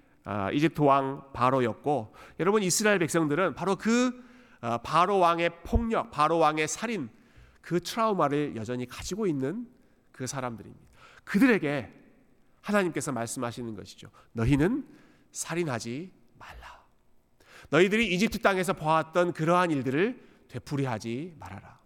이집트 0.54 0.82
왕 0.82 1.24
바로였고 1.34 2.13
여러분 2.40 2.63
이스라엘 2.63 3.00
백성들은 3.00 3.56
바로 3.56 3.75
그 3.75 4.32
아, 4.62 4.78
바로 4.78 5.18
왕의 5.18 5.63
폭력, 5.63 6.12
바로 6.12 6.38
왕의 6.38 6.68
살인 6.68 7.10
그 7.62 7.80
트라우마를 7.80 8.56
여전히 8.56 8.86
가지고 8.86 9.25
있는 9.25 9.68
그 10.12 10.28
사람들입니다. 10.28 10.86
그들에게 11.24 11.92
하나님께서 12.62 13.12
말씀하시는 13.12 13.75
것이죠. 13.75 14.10
너희는 14.34 14.88
살인하지 15.32 16.12
말라. 16.38 16.86
너희들이 17.70 18.13
이집트 18.13 18.40
땅에서 18.40 18.74
보았던 18.74 19.34
그러한 19.34 19.72
일들을 19.72 20.22
되풀이하지 20.48 21.36
말아라. 21.40 21.80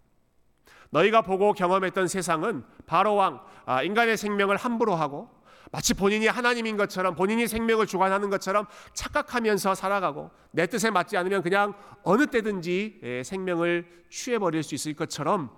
너희가 0.90 1.22
보고 1.22 1.52
경험했던 1.52 2.08
세상은 2.08 2.64
바로 2.86 3.14
왕 3.14 3.40
아, 3.64 3.82
인간의 3.82 4.16
생명을 4.16 4.56
함부로 4.56 4.94
하고 4.94 5.30
마치 5.72 5.94
본인이 5.94 6.26
하나님인 6.26 6.76
것처럼 6.76 7.14
본인이 7.14 7.46
생명을 7.46 7.86
주관하는 7.86 8.30
것처럼 8.30 8.66
착각하면서 8.94 9.74
살아가고 9.74 10.30
내 10.52 10.66
뜻에 10.66 10.90
맞지 10.90 11.16
않으면 11.16 11.42
그냥 11.42 11.74
어느 12.02 12.26
때든지 12.26 13.00
예, 13.02 13.22
생명을 13.22 14.04
취해 14.08 14.38
버릴 14.38 14.62
수 14.62 14.74
있을 14.74 14.94
것처럼 14.94 15.50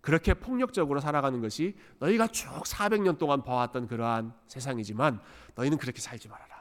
그렇게 0.00 0.34
폭력적으로 0.34 1.00
살아가는 1.00 1.40
것이 1.40 1.76
너희가 1.98 2.28
쭉 2.28 2.48
400년 2.62 3.18
동안 3.18 3.42
봐왔던 3.42 3.88
그러한 3.88 4.32
세상이지만 4.46 5.20
너희는 5.56 5.78
그렇게 5.78 6.00
살지 6.00 6.28
말아라. 6.28 6.56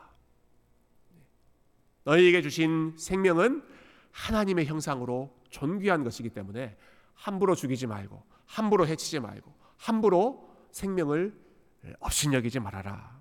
너희에게 2.03 2.41
주신 2.41 2.95
생명은 2.97 3.63
하나님의 4.11 4.65
형상으로 4.65 5.35
존귀한 5.49 6.03
것이기 6.03 6.29
때문에 6.29 6.77
함부로 7.13 7.55
죽이지 7.55 7.87
말고 7.87 8.23
함부로 8.45 8.87
해치지 8.87 9.19
말고 9.19 9.53
함부로 9.77 10.49
생명을 10.71 11.44
업신여기지 11.99 12.59
말아라. 12.59 13.15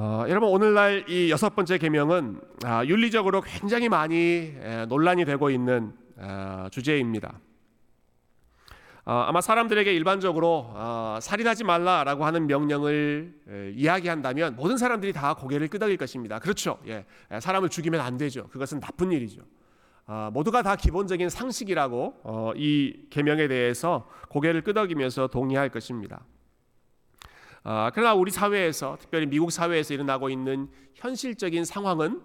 어, 0.00 0.24
여러분 0.28 0.48
오늘날 0.50 1.04
이 1.08 1.28
여섯 1.30 1.56
번째 1.56 1.76
계명은 1.76 2.40
아, 2.64 2.84
윤리적으로 2.84 3.40
굉장히 3.40 3.88
많이 3.88 4.54
에, 4.60 4.86
논란이 4.86 5.24
되고 5.24 5.50
있는 5.50 5.92
아, 6.16 6.68
주제입니다. 6.70 7.40
어, 9.04 9.12
아마 9.26 9.40
사람들에게 9.40 9.92
일반적으로 9.92 10.70
어, 10.72 11.18
살인하지 11.20 11.64
말라라고 11.64 12.24
하는 12.24 12.46
명령을 12.46 13.34
에, 13.48 13.72
이야기한다면 13.74 14.54
모든 14.54 14.76
사람들이 14.76 15.12
다 15.12 15.34
고개를 15.34 15.66
끄덕일 15.66 15.96
것입니다. 15.96 16.38
그렇죠. 16.38 16.78
예, 16.86 17.04
사람을 17.40 17.68
죽이면 17.68 18.00
안 18.00 18.18
되죠. 18.18 18.46
그것은 18.48 18.78
나쁜 18.78 19.10
일이죠. 19.10 19.40
어, 20.08 20.30
모두가 20.32 20.62
다 20.62 20.74
기본적인 20.74 21.28
상식이라고 21.28 22.20
어, 22.24 22.52
이 22.56 23.06
계명에 23.10 23.46
대해서 23.46 24.08
고개를 24.30 24.62
끄덕이면서 24.62 25.26
동의할 25.26 25.68
것입니다. 25.68 26.24
어, 27.62 27.90
그러나 27.92 28.14
우리 28.14 28.30
사회에서 28.30 28.96
특별히 28.98 29.26
미국 29.26 29.52
사회에서 29.52 29.92
일어나고 29.92 30.30
있는 30.30 30.70
현실적인 30.94 31.66
상황은 31.66 32.22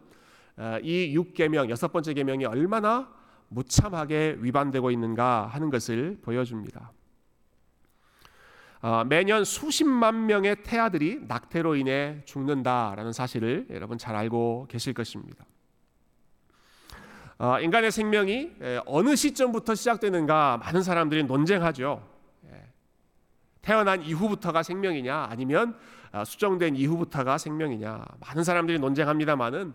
어, 0.56 0.78
이 0.82 1.14
6계명 1.14 1.70
여섯 1.70 1.92
번째 1.92 2.14
계명이 2.14 2.46
얼마나 2.46 3.14
무참하게 3.50 4.38
위반되고 4.40 4.90
있는가 4.90 5.48
하는 5.48 5.70
것을 5.70 6.20
보여줍니다. 6.22 6.94
어, 8.82 9.04
매년 9.04 9.44
수십만 9.44 10.26
명의 10.26 10.64
태아들이 10.64 11.20
낙태로 11.28 11.76
인해 11.76 12.22
죽는다라는 12.24 13.12
사실을 13.12 13.68
여러분 13.72 13.98
잘 13.98 14.16
알고 14.16 14.68
계실 14.70 14.94
것입니다. 14.94 15.46
어, 17.40 17.60
인간의 17.60 17.92
생명이 17.92 18.52
어느 18.86 19.16
시점부터 19.16 19.76
시작되는가 19.76 20.58
많은 20.58 20.84
사람들이 20.84 21.24
논쟁하죠. 21.24 22.08
예. 22.52 22.64
태어난 23.62 24.04
이후부터가 24.04 24.64
생명이냐 24.64 25.28
아니면 25.30 25.76
아, 26.12 26.24
수정된 26.24 26.76
이후부터가 26.76 27.40
생명이냐 27.40 28.06
많은 28.20 28.44
사람들이 28.44 28.78
논쟁합니다만은 28.78 29.74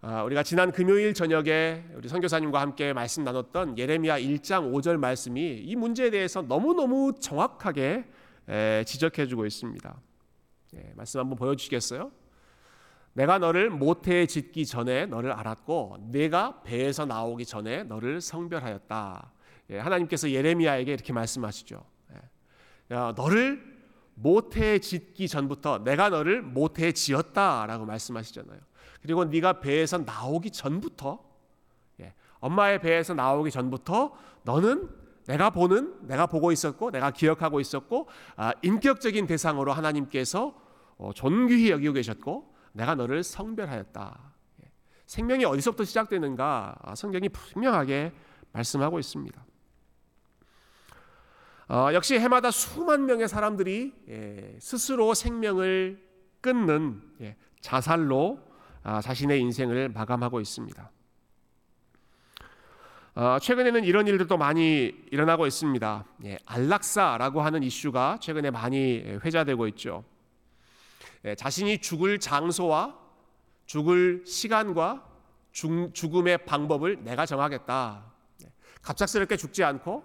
아, 0.00 0.22
우리가 0.22 0.42
지난 0.42 0.72
금요일 0.72 1.12
저녁에 1.12 1.84
우리 1.94 2.08
선교사님과 2.08 2.60
함께 2.60 2.92
말씀 2.92 3.24
나눴던 3.24 3.76
예레미야 3.76 4.18
1장 4.18 4.72
5절 4.72 4.96
말씀이 4.96 5.62
이 5.64 5.76
문제에 5.76 6.10
대해서 6.10 6.42
너무너무 6.42 7.12
정확하게 7.20 8.04
지적해 8.86 9.26
주고 9.26 9.44
있습니다. 9.44 10.00
예, 10.76 10.92
말씀 10.94 11.20
한번 11.20 11.36
보여 11.36 11.54
주시겠어요? 11.54 12.10
내가 13.16 13.38
너를 13.38 13.70
모태에 13.70 14.26
짓기 14.26 14.66
전에 14.66 15.06
너를 15.06 15.32
알았고 15.32 15.96
내가 16.10 16.60
배에서 16.64 17.06
나오기 17.06 17.46
전에 17.46 17.84
너를 17.84 18.20
성별하였다. 18.20 19.32
예, 19.70 19.78
하나님께서 19.78 20.30
예레미야에게 20.30 20.92
이렇게 20.92 21.14
말씀하시죠. 21.14 21.82
예, 22.12 22.94
야, 22.94 23.14
너를 23.16 23.74
모태에 24.16 24.80
짓기 24.80 25.28
전부터 25.28 25.82
내가 25.82 26.10
너를 26.10 26.42
모태에 26.42 26.92
지었다라고 26.92 27.86
말씀하시잖아요. 27.86 28.60
그리고 29.00 29.24
네가 29.24 29.60
배에서 29.60 29.96
나오기 29.96 30.50
전부터 30.50 31.18
예, 32.00 32.12
엄마의 32.40 32.82
배에서 32.82 33.14
나오기 33.14 33.50
전부터 33.50 34.14
너는 34.42 34.90
내가 35.26 35.48
보는 35.48 36.06
내가 36.06 36.26
보고 36.26 36.52
있었고 36.52 36.90
내가 36.90 37.12
기억하고 37.12 37.60
있었고 37.60 38.08
아, 38.36 38.52
인격적인 38.60 39.26
대상으로 39.26 39.72
하나님께서 39.72 40.54
어, 40.98 41.12
존귀히 41.14 41.70
여기고 41.70 41.94
계셨고 41.94 42.55
내가 42.76 42.94
너를 42.94 43.22
성별하였다. 43.22 44.32
예. 44.62 44.70
생명이 45.06 45.44
어디서부터 45.46 45.84
시작되는가 45.84 46.76
아, 46.82 46.94
성경이 46.94 47.30
분명하게 47.30 48.12
말씀하고 48.52 48.98
있습니다. 48.98 49.44
어, 51.68 51.88
역시 51.94 52.18
해마다 52.18 52.50
수만 52.50 53.06
명의 53.06 53.28
사람들이 53.28 53.92
예, 54.08 54.56
스스로 54.60 55.14
생명을 55.14 56.06
끊는 56.40 57.02
예, 57.22 57.36
자살로 57.60 58.40
아, 58.82 59.00
자신의 59.00 59.40
인생을 59.40 59.88
마감하고 59.88 60.40
있습니다. 60.40 60.90
어, 63.14 63.38
최근에는 63.40 63.84
이런 63.84 64.06
일들도 64.06 64.36
많이 64.36 64.94
일어나고 65.10 65.46
있습니다. 65.46 66.04
예, 66.26 66.38
안락사라고 66.44 67.40
하는 67.40 67.62
이슈가 67.62 68.18
최근에 68.20 68.50
많이 68.50 68.98
회자되고 69.24 69.66
있죠. 69.68 70.04
예, 71.26 71.34
자신이 71.34 71.78
죽을 71.78 72.18
장소와 72.18 72.96
죽을 73.66 74.22
시간과 74.24 75.04
죽, 75.50 75.92
음의 76.14 76.44
방법을 76.44 77.02
내가 77.02 77.26
정하겠다. 77.26 78.04
예, 78.44 78.52
갑작스럽게 78.80 79.36
죽지 79.36 79.64
않고 79.64 80.04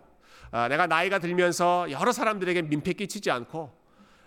아, 0.49 0.67
내가 0.67 0.87
나이가 0.87 1.19
들면서 1.19 1.89
여러 1.91 2.11
사람들에게 2.11 2.63
민폐 2.63 2.93
끼치지 2.93 3.29
않고 3.29 3.71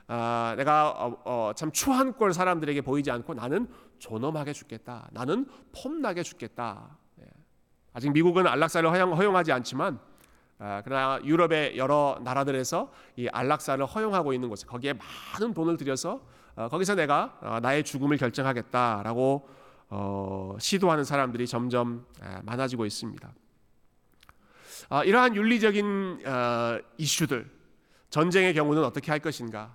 아, 0.06 0.54
내가 0.56 0.90
어, 0.90 1.20
어, 1.24 1.52
참 1.56 1.72
추한 1.72 2.12
꼴 2.12 2.32
사람들에게 2.32 2.80
보이지 2.82 3.10
않고 3.10 3.34
나는 3.34 3.68
존엄하게 3.98 4.52
죽겠다. 4.52 5.08
나는 5.12 5.48
폼나게 5.72 6.22
죽겠다. 6.22 6.96
예. 7.20 7.24
아직 7.92 8.12
미국은 8.12 8.46
안락사를 8.46 8.88
허용, 8.88 9.16
허용하지 9.16 9.50
않지만 9.50 9.98
아, 10.58 10.82
그러나 10.84 11.18
유럽의 11.24 11.76
여러 11.76 12.20
나라들에서 12.22 12.92
이 13.16 13.28
안락사를 13.32 13.84
허용하고 13.84 14.32
있는 14.32 14.48
곳에 14.48 14.66
거기에 14.66 14.92
많은 14.92 15.54
돈을 15.54 15.76
들여서 15.76 16.14
어, 16.14 16.20
거기서 16.56 16.94
내가 16.94 17.38
어, 17.40 17.60
나의 17.60 17.82
죽음을 17.82 18.16
결정하겠다라고 18.16 19.48
어, 19.90 20.56
시도하는 20.58 21.04
사람들이 21.04 21.46
점점 21.46 22.06
많아지고 22.42 22.86
있습니다. 22.86 23.32
이러한 25.04 25.34
윤리적인 25.34 26.20
이슈들, 26.98 27.50
전쟁의 28.10 28.54
경우는 28.54 28.84
어떻게 28.84 29.10
할 29.10 29.20
것인가, 29.20 29.74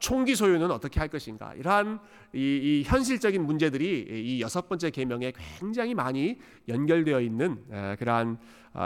총기 0.00 0.34
소유는 0.34 0.70
어떻게 0.70 1.00
할 1.00 1.08
것인가, 1.08 1.54
이러한 1.54 2.00
이, 2.32 2.38
이 2.38 2.82
현실적인 2.84 3.44
문제들이 3.44 4.06
이 4.08 4.40
여섯 4.40 4.68
번째 4.68 4.90
계명에 4.90 5.32
굉장히 5.60 5.94
많이 5.94 6.40
연결되어 6.68 7.20
있는 7.20 7.62
그러한 7.98 8.38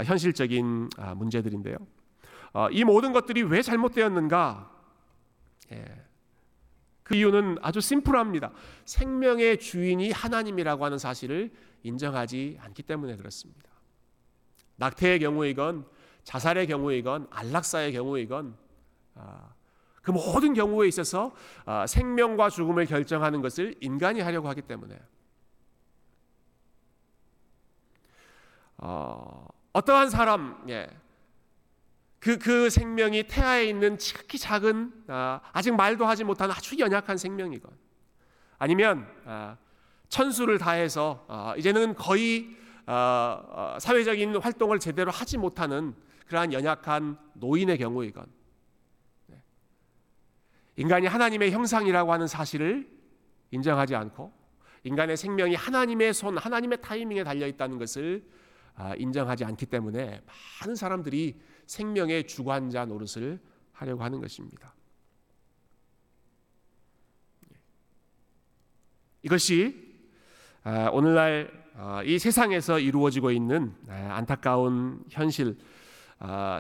현실적인 0.04 0.90
문제들인데요. 1.16 1.76
이 2.70 2.84
모든 2.84 3.12
것들이 3.12 3.42
왜 3.42 3.62
잘못되었는가? 3.62 4.70
예. 7.10 7.14
그 7.14 7.16
이유는 7.16 7.58
아주 7.60 7.80
심플합니다. 7.80 8.52
생명의 8.84 9.58
주인이 9.58 10.12
하나님이라고 10.12 10.84
하는 10.84 10.96
사실을 10.96 11.50
인정하지 11.82 12.58
않기 12.60 12.84
때문에 12.84 13.16
그렇습니다. 13.16 13.68
낙태의 14.76 15.18
경우이건 15.18 15.86
자살의 16.22 16.68
경우이건 16.68 17.26
안락사의 17.30 17.92
경우이건 17.92 18.56
아, 19.16 19.52
그 20.02 20.12
모든 20.12 20.54
경우에 20.54 20.86
있어서 20.86 21.34
아, 21.64 21.86
생명과 21.86 22.48
죽음을 22.48 22.86
결정하는 22.86 23.42
것을 23.42 23.74
인간이 23.80 24.20
하려고 24.20 24.48
하기 24.48 24.62
때문에 24.62 24.96
어, 28.78 29.46
어떠한 29.72 30.10
사람, 30.10 30.64
예, 30.68 30.88
그, 32.20 32.38
그 32.38 32.68
생명이 32.68 33.24
태아에 33.24 33.64
있는 33.64 33.96
지극히 33.96 34.38
작은 34.38 34.92
아, 35.08 35.40
아직 35.52 35.74
말도 35.74 36.04
하지 36.04 36.22
못한 36.22 36.50
아주 36.50 36.78
연약한 36.78 37.16
생명이건 37.16 37.70
아니면 38.58 39.08
아, 39.24 39.56
천수를 40.10 40.58
다해서 40.58 41.24
아, 41.28 41.54
이제는 41.56 41.94
거의 41.94 42.60
사회적인 43.78 44.36
활동을 44.36 44.80
제대로 44.80 45.12
하지 45.12 45.38
못하는 45.38 45.94
그러한 46.26 46.52
연약한 46.52 47.16
노인의 47.34 47.78
경우이건 47.78 48.26
네. 49.26 49.40
인간이 50.74 51.06
하나님의 51.06 51.52
형상이라고 51.52 52.12
하는 52.12 52.26
사실을 52.26 52.90
인정하지 53.52 53.94
않고 53.94 54.32
인간의 54.82 55.16
생명이 55.16 55.54
하나님의 55.54 56.12
손, 56.12 56.36
하나님의 56.36 56.82
타이밍에 56.82 57.22
달려 57.22 57.46
있다는 57.46 57.78
것을 57.78 58.24
아, 58.74 58.94
인정하지 58.96 59.44
않기 59.44 59.66
때문에 59.66 60.20
많은 60.60 60.74
사람들이 60.74 61.40
생명의 61.70 62.26
주관자 62.26 62.84
노릇을 62.84 63.38
하려고 63.70 64.02
하는 64.02 64.20
것입니다. 64.20 64.74
이것이 69.22 69.88
아, 70.64 70.90
오늘날 70.92 71.48
아, 71.76 72.02
이 72.02 72.18
세상에서 72.18 72.80
이루어지고 72.80 73.30
있는 73.30 73.72
아, 73.88 74.16
안타까운 74.16 75.04
현실, 75.08 75.56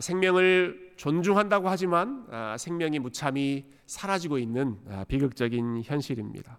생명을 0.00 0.92
존중한다고 0.96 1.68
하지만 1.68 2.26
생명이 2.56 2.98
무참히 3.00 3.66
사라지고 3.86 4.38
있는 4.38 4.78
비극적인 5.08 5.82
현실입니다. 5.82 6.58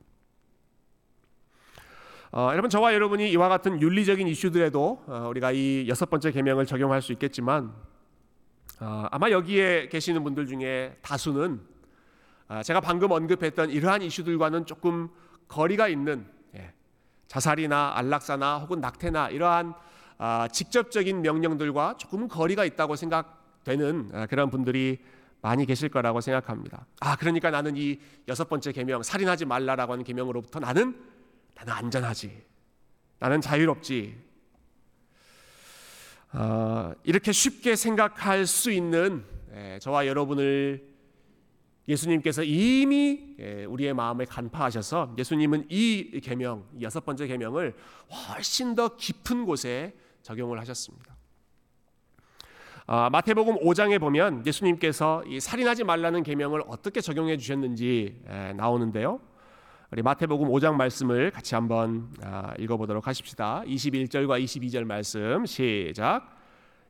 어, 2.34 2.50
여러분 2.52 2.70
저와 2.70 2.94
여러분이 2.94 3.32
이와 3.32 3.50
같은 3.50 3.82
윤리적인 3.82 4.28
이슈들에도 4.28 5.04
어, 5.08 5.28
우리가 5.30 5.52
이 5.52 5.86
여섯 5.90 6.10
번째 6.10 6.32
계명을 6.32 6.66
적용할 6.66 7.02
수 7.02 7.12
있겠지만 7.12 7.66
어, 7.66 7.91
아마 8.84 9.30
여기에 9.30 9.90
계시는 9.90 10.24
분들 10.24 10.48
중에 10.48 10.98
다수는 11.02 11.62
아, 12.48 12.64
제가 12.64 12.82
방금 12.82 13.12
언급했던 13.12 13.70
이러한 13.70 14.02
이슈들과는 14.02 14.66
조금 14.66 15.10
거리가 15.48 15.88
있는 15.88 16.26
예, 16.56 16.74
자살이나 17.28 17.94
안락사나 17.96 18.58
혹은 18.58 18.82
낙태나 18.82 19.30
이러한 19.30 19.74
아, 20.18 20.48
직접적인 20.52 21.22
명령들과 21.22 21.96
조금 21.98 22.28
거리가 22.28 22.66
있다고 22.66 22.96
생각되는 22.96 24.10
아, 24.14 24.26
그런 24.26 24.50
분들이 24.50 25.00
많이 25.42 25.66
계실 25.66 25.90
거라고 25.90 26.20
생각합니다. 26.20 26.86
아 27.00 27.16
그러니까 27.16 27.52
나는 27.52 27.78
이 27.78 28.00
여섯 28.28 28.50
번째 28.50 28.72
계명 28.72 29.02
살인하지 29.02 29.46
말라라고 29.46 29.94
하는 29.94 30.04
계명으로부터 30.04 30.60
나는 30.60 31.00
나는 31.56 31.74
안전하지, 31.74 32.44
나는 33.20 33.42
자유롭지, 33.42 34.18
어, 36.34 36.94
이렇게 37.04 37.32
쉽게 37.32 37.76
생각할 37.76 38.46
수 38.46 38.72
있는 38.72 39.26
예, 39.54 39.80
저와 39.82 40.08
여러분을 40.08 40.90
예수님께서 41.88 42.44
이미 42.44 43.36
예, 43.40 43.66
우리의 43.66 43.94
마음을 43.94 44.26
간파하셔서 44.26 45.16
예수님은 45.18 45.66
이 45.70 46.22
계명 46.24 46.66
여섯 46.82 47.04
번째 47.04 47.28
계명을 47.28 47.76
훨씬 48.10 48.76
더 48.76 48.96
깊은 48.96 49.46
곳에 49.46 49.94
적용을 50.22 50.60
하셨습니다. 50.60 51.18
아, 52.88 53.10
마태복음 53.10 53.60
5장에 53.60 54.00
보면 54.00 54.46
예수님께서 54.46 55.24
이 55.26 55.40
살인하지 55.40 55.84
말라는 55.84 56.24
계명을 56.24 56.64
어떻게 56.68 57.02
적용해 57.02 57.38
주셨는지 57.38 58.22
예, 58.30 58.54
나오는데요. 58.54 59.20
우리 59.94 60.02
마태복음 60.04 60.48
5장 60.48 60.76
말씀을 60.76 61.32
같이 61.32 61.54
한번 61.54 62.08
아, 62.24 62.54
읽어보도록 62.58 63.08
하십시다. 63.08 63.62
21절과 63.68 64.42
22절 64.42 64.86
말씀 64.86 65.46
시작. 65.46 66.34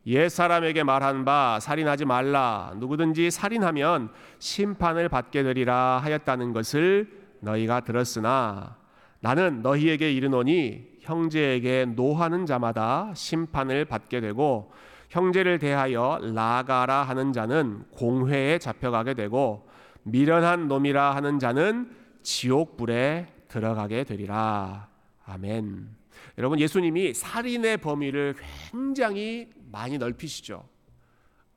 옛 0.06 0.30
사람에게 0.30 0.84
말한 0.84 1.26
바 1.26 1.60
살인하지 1.60 2.06
말라 2.06 2.74
누구든지 2.76 3.32
살인하면 3.32 4.10
심판을 4.38 5.10
받게 5.10 5.42
되리라 5.42 5.98
하였다는 6.04 6.54
것을 6.54 7.10
너희가 7.40 7.80
들었으나 7.80 8.78
나는 9.20 9.64
너희에게 9.64 10.12
이르노니 10.12 10.98
형제에게 11.00 11.86
노하는 11.96 12.46
자마다 12.46 13.12
심판을 13.16 13.86
받게 13.86 14.22
되고 14.22 14.72
형제를 15.10 15.58
대하여 15.58 16.20
나가라 16.36 17.02
하는 17.02 17.34
자는 17.34 17.84
공회에 17.94 18.60
잡혀가게 18.60 19.16
되고 19.16 19.68
미련한 20.04 20.68
놈이라 20.68 21.16
하는 21.16 21.40
자는 21.40 22.01
지옥 22.24 22.78
불에 22.78 23.28
들어가게 23.48 24.04
되리라. 24.04 24.90
아멘. 25.26 25.90
여러분 26.38 26.60
예수님이 26.60 27.14
살인의 27.14 27.78
범위를 27.78 28.36
굉장히 28.72 29.50
많이 29.72 29.98
넓히시죠. 29.98 30.68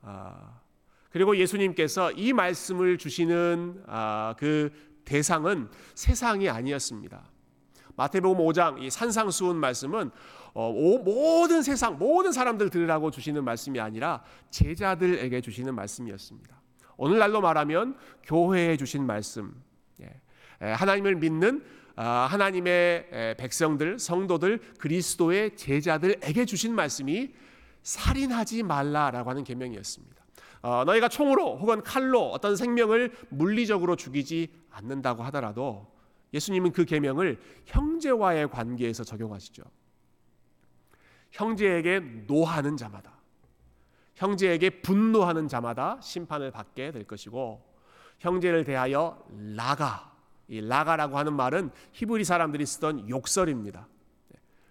아, 0.03 0.61
그리고 1.11 1.37
예수님께서 1.37 2.13
이 2.13 2.33
말씀을 2.33 2.99
주시는 2.99 3.85
아, 3.87 4.35
그 4.39 4.71
대상은 5.05 5.69
세상이 5.95 6.49
아니었습니다. 6.49 7.31
마태복음 7.97 8.45
5장 8.45 8.83
이 8.83 8.91
산상수훈 8.91 9.57
말씀은 9.57 10.11
어, 10.55 10.71
오, 10.71 10.99
모든 10.99 11.63
세상 11.63 11.99
모든 11.99 12.33
사람들 12.33 12.71
들으라고 12.71 13.11
주시는 13.11 13.45
말씀이 13.45 13.81
아니라 13.81 14.23
제자들에게 14.51 15.41
주시는 15.41 15.75
말씀이었습니다. 15.75 16.61
오늘날로 16.97 17.41
말하면 17.41 17.97
교회에 18.23 18.77
주신 18.77 19.05
말씀, 19.05 19.55
하나님을 20.61 21.17
믿는 21.17 21.65
아, 21.97 22.27
하나님의 22.31 23.37
백성들, 23.39 23.99
성도들, 23.99 24.59
그리스도의 24.79 25.57
제자들에게 25.57 26.45
주신 26.45 26.75
말씀이 26.75 27.33
살인하지 27.83 28.65
말라라고 28.65 29.31
하는 29.31 29.45
계명이었습니다. 29.45 30.25
어, 30.63 30.85
너희가 30.85 31.09
총으로 31.09 31.59
혹은 31.59 31.83
칼로 31.83 32.31
어떤 32.31 32.57
생명을 32.57 33.15
물리적으로 33.29 33.97
죽이지 33.97 34.51
않는다고 34.71 35.23
하더라도 35.25 35.93
예수님은 36.33 36.73
그 36.73 36.85
계명을 36.85 37.39
형제와의 37.67 38.49
관계에서 38.49 39.05
적용하시죠. 39.05 39.63
형제에게 41.31 42.01
노하는 42.27 42.77
자마다, 42.77 43.13
형제에게 44.17 44.81
분노하는 44.81 45.49
자마다 45.49 46.01
심판을 46.01 46.51
받게 46.51 46.93
될 46.93 47.05
것이고, 47.05 47.63
형제를 48.21 48.65
대하여 48.65 49.23
라가 49.55 50.14
이 50.49 50.61
라가라고 50.61 51.19
하는 51.19 51.35
말은 51.35 51.71
히브리 51.93 52.25
사람들이 52.25 52.67
쓰던 52.67 53.09
욕설입니다. 53.09 53.89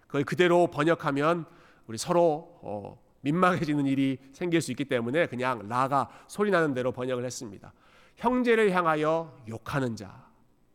그걸 0.06 0.24
그대로 0.24 0.68
번역하면 0.68 1.44
우리 1.86 1.98
서로 1.98 2.58
어, 2.62 3.02
민망해지는 3.22 3.86
일이 3.86 4.18
생길 4.32 4.60
수 4.60 4.70
있기 4.70 4.84
때문에 4.84 5.26
그냥 5.26 5.66
라가 5.68 6.08
소리 6.28 6.50
나는 6.50 6.74
대로 6.74 6.92
번역을 6.92 7.24
했습니다. 7.24 7.72
형제를 8.16 8.70
향하여 8.70 9.42
욕하는 9.48 9.96
자, 9.96 10.28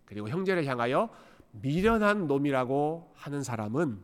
그리고 0.06 0.28
형제를 0.28 0.66
향하여 0.66 1.10
미련한 1.52 2.28
놈이라고 2.28 3.14
하는 3.16 3.44
사람은 3.44 4.04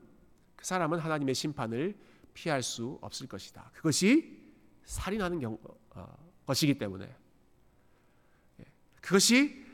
그 0.55 0.65
사람은 0.65 0.99
하나님의 0.99 1.36
심판을 1.36 1.97
피할 2.34 2.63
수 2.63 2.97
없을 3.01 3.27
것이다. 3.27 3.71
그것이 3.73 4.39
살인하는 4.86 5.39
경, 5.39 5.58
어, 5.91 6.15
것이기 6.45 6.77
때문에 6.77 7.13
예, 8.60 8.65
그것이 9.01 9.58
예, 9.60 9.64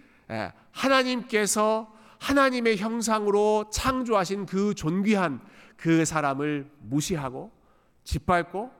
하나님께서 0.71 1.91
하나님의 2.19 2.77
형상으로 2.77 3.69
창조하신 3.71 4.45
그 4.45 4.73
존귀한 4.73 5.41
그 5.75 6.05
사람을 6.05 6.69
무시하고 6.79 7.51
짓밟고 8.03 8.71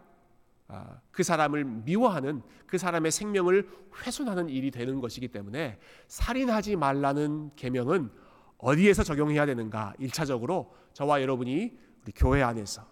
아, 0.68 1.02
그 1.12 1.24
사람을 1.24 1.66
미워하는 1.66 2.42
그 2.66 2.78
사람의 2.78 3.12
생명을 3.12 3.68
훼손하는 4.06 4.48
일이 4.48 4.72
되는 4.72 5.02
것이기 5.02 5.28
때문에 5.28 5.78
살인하지 6.08 6.78
말라는 6.78 7.52
계명은 7.58 8.10
어디에서 8.58 9.04
적용해야 9.04 9.46
되는가? 9.46 9.96
1차적으로 10.00 10.70
저와 10.94 11.22
여러분이 11.22 11.78
우리 12.04 12.12
교회 12.16 12.42
안에서 12.42 12.86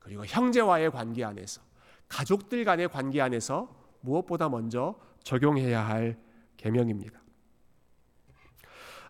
그리고 0.00 0.24
형제와의 0.26 0.90
관계 0.90 1.22
안에서 1.22 1.60
가족들 2.08 2.64
간의 2.64 2.88
관계 2.88 3.20
안에서 3.20 3.68
무엇보다 4.00 4.48
먼저 4.48 4.98
적용해야 5.22 5.86
할 5.86 6.18
계명입니다. 6.56 7.20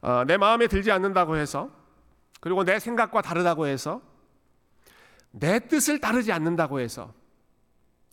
어, 0.01 0.25
내 0.25 0.37
마음에 0.37 0.67
들지 0.67 0.91
않는다고 0.91 1.37
해서 1.37 1.71
그리고 2.41 2.65
내 2.65 2.79
생각과 2.79 3.23
다르다고 3.23 3.67
해서 3.67 4.01
내 5.31 5.59
뜻을 5.61 6.01
따르지 6.01 6.33
않는다고 6.33 6.81
해서 6.81 7.13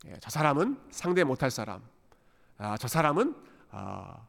예, 0.07 0.17
저 0.19 0.29
사람은 0.29 0.77
상대 0.89 1.23
못할 1.23 1.49
사람, 1.49 1.81
아, 2.57 2.77
저 2.77 2.87
사람은 2.87 3.35
아, 3.71 4.27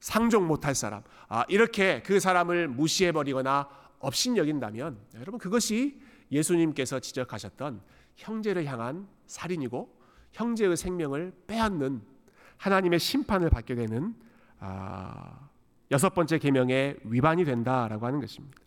상종 0.00 0.46
못할 0.46 0.74
사람, 0.74 1.02
아, 1.28 1.44
이렇게 1.48 2.02
그 2.02 2.20
사람을 2.20 2.68
무시해 2.68 3.12
버리거나 3.12 3.68
업신여긴다면 4.00 4.98
여러분 5.14 5.38
그것이 5.38 6.00
예수님께서 6.30 7.00
지적하셨던 7.00 7.80
형제를 8.16 8.66
향한 8.66 9.08
살인이고 9.26 10.02
형제의 10.32 10.76
생명을 10.76 11.32
빼앗는 11.46 12.02
하나님의 12.56 12.98
심판을 12.98 13.50
받게 13.50 13.74
되는 13.74 14.14
아, 14.58 15.48
여섯 15.90 16.14
번째 16.14 16.38
계명의 16.38 16.96
위반이 17.04 17.44
된다라고 17.44 18.06
하는 18.06 18.20
것입니다. 18.20 18.58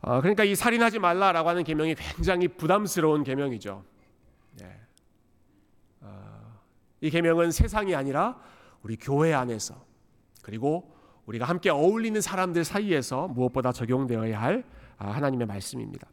어, 0.00 0.20
그러니까 0.20 0.44
이 0.44 0.54
살인하지 0.54 0.98
말라라고 0.98 1.48
하는 1.48 1.64
계명이 1.64 1.94
굉장히 1.96 2.48
부담스러운 2.48 3.24
계명이죠. 3.24 3.84
예. 4.62 4.80
어, 6.00 6.60
이 7.00 7.10
계명은 7.10 7.50
세상이 7.50 7.94
아니라 7.94 8.40
우리 8.82 8.96
교회 8.96 9.32
안에서 9.34 9.84
그리고 10.42 10.94
우리가 11.26 11.44
함께 11.44 11.68
어울리는 11.70 12.18
사람들 12.20 12.64
사이에서 12.64 13.28
무엇보다 13.28 13.72
적용되어야 13.72 14.40
할 14.40 14.64
아, 14.96 15.10
하나님의 15.10 15.46
말씀입니다. 15.46 16.08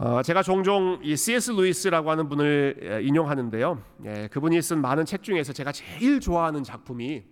어, 0.00 0.22
제가 0.22 0.44
종종 0.44 1.00
이 1.02 1.16
C.S. 1.16 1.50
루이스라고 1.50 2.08
하는 2.08 2.28
분을 2.28 3.02
인용하는데요. 3.04 3.82
예, 4.04 4.28
그분이 4.30 4.62
쓴 4.62 4.80
많은 4.80 5.04
책 5.04 5.24
중에서 5.24 5.52
제가 5.52 5.72
제일 5.72 6.20
좋아하는 6.20 6.62
작품이 6.62 7.24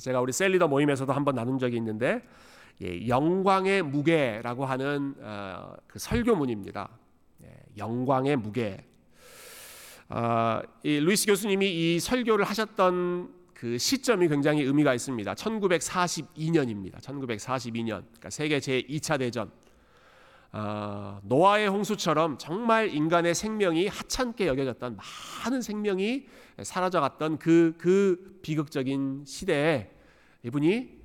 제가 0.00 0.20
우리 0.20 0.32
셀리더 0.32 0.66
모임에서도 0.66 1.12
한번 1.12 1.36
나눈 1.36 1.60
적이 1.60 1.76
있는데 1.76 2.26
예, 2.82 3.06
영광의 3.06 3.82
무게라고 3.82 4.64
하는 4.64 5.14
어, 5.20 5.74
그 5.86 6.00
설교문입니다. 6.00 6.88
예, 7.44 7.56
영광의 7.78 8.34
무게. 8.34 8.84
어, 10.08 10.62
이 10.82 10.98
루이스 10.98 11.26
교수님이 11.26 11.70
이 11.94 12.00
설교를 12.00 12.46
하셨던 12.46 13.32
그 13.54 13.78
시점이 13.78 14.26
굉장히 14.26 14.62
의미가 14.62 14.92
있습니다. 14.94 15.34
1942년입니다. 15.34 17.00
1942년. 17.00 18.02
그러니까 18.02 18.30
세계 18.30 18.58
제 18.58 18.82
2차 18.82 19.20
대전. 19.20 19.52
어, 20.52 21.20
노아의 21.22 21.68
홍수처럼 21.68 22.36
정말 22.38 22.92
인간의 22.92 23.34
생명이 23.34 23.86
하찮게 23.86 24.48
여겨졌던 24.48 24.98
많은 25.44 25.62
생명이 25.62 26.26
사라져갔던 26.62 27.38
그, 27.38 27.74
그 27.78 28.40
비극적인 28.42 29.24
시대에 29.26 29.90
이분이 30.42 30.98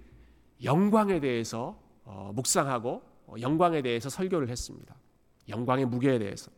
영광에 0.64 1.20
대해서 1.20 1.80
어, 2.06 2.32
묵상하고 2.34 3.04
어, 3.28 3.36
영광에 3.40 3.82
대해서 3.82 4.10
설교를 4.10 4.50
했습니다. 4.50 4.96
영광의 5.48 5.86
무게에 5.86 6.18
대해서. 6.18 6.52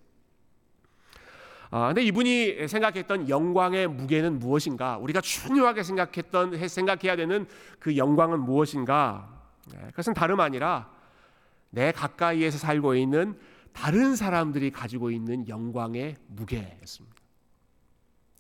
아, 1.70 1.88
근데 1.88 2.04
이분이 2.04 2.70
생각했던 2.70 3.28
영광의 3.28 3.88
무게는 3.88 4.40
무엇인가? 4.40 4.98
우리가 4.98 5.20
중요하게 5.20 5.84
생각했던 5.84 6.68
생각해야 6.68 7.18
되는 7.18 7.46
그 7.80 7.98
영광은 7.98 8.40
무엇인가? 8.40 9.44
네, 9.74 9.80
그것은 9.88 10.14
다름 10.14 10.40
아니라 10.40 10.90
내 11.70 11.92
가까이에서 11.92 12.58
살고 12.58 12.96
있는 12.96 13.38
다른 13.74 14.16
사람들이 14.16 14.72
가지고 14.72 15.12
있는 15.12 15.48
영광의 15.48 16.18
무게였습니다. 16.28 17.16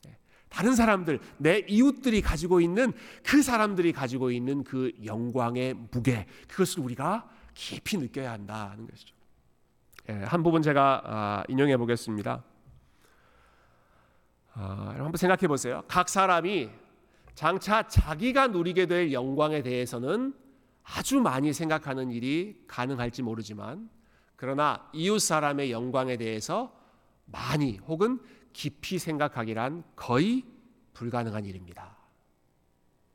네, 0.05 0.17
다른 0.49 0.75
사람들, 0.75 1.19
내 1.37 1.59
이웃들이 1.67 2.21
가지고 2.21 2.59
있는 2.59 2.91
그 3.23 3.43
사람들이 3.43 3.91
가지고 3.91 4.31
있는 4.31 4.63
그 4.63 4.91
영광의 5.05 5.75
무게, 5.91 6.25
그것을 6.47 6.81
우리가 6.81 7.29
깊이 7.53 7.97
느껴야 7.97 8.31
한다는 8.31 8.87
것이죠. 8.87 9.15
네, 10.07 10.23
한 10.23 10.41
부분 10.41 10.61
제가 10.61 11.01
아, 11.05 11.43
인용해 11.49 11.77
보겠습니다. 11.77 12.43
아, 14.53 14.93
한번 14.97 15.17
생각해 15.17 15.47
보세요. 15.47 15.83
각 15.87 16.09
사람이 16.09 16.69
장차 17.35 17.87
자기가 17.87 18.47
누리게 18.47 18.87
될 18.87 19.13
영광에 19.13 19.61
대해서는 19.61 20.33
아주 20.95 21.19
많이 21.19 21.51
생각하는 21.53 22.11
일이 22.11 22.63
가능할지 22.67 23.21
모르지만 23.21 23.89
그러나 24.35 24.89
이웃 24.93 25.19
사람의 25.19 25.71
영광에 25.71 26.15
대해서 26.17 26.73
많이 27.25 27.77
혹은 27.87 28.19
깊이 28.53 28.97
생각하기란 28.97 29.83
거의 29.95 30.43
불가능한 30.93 31.45
일입니다. 31.45 31.97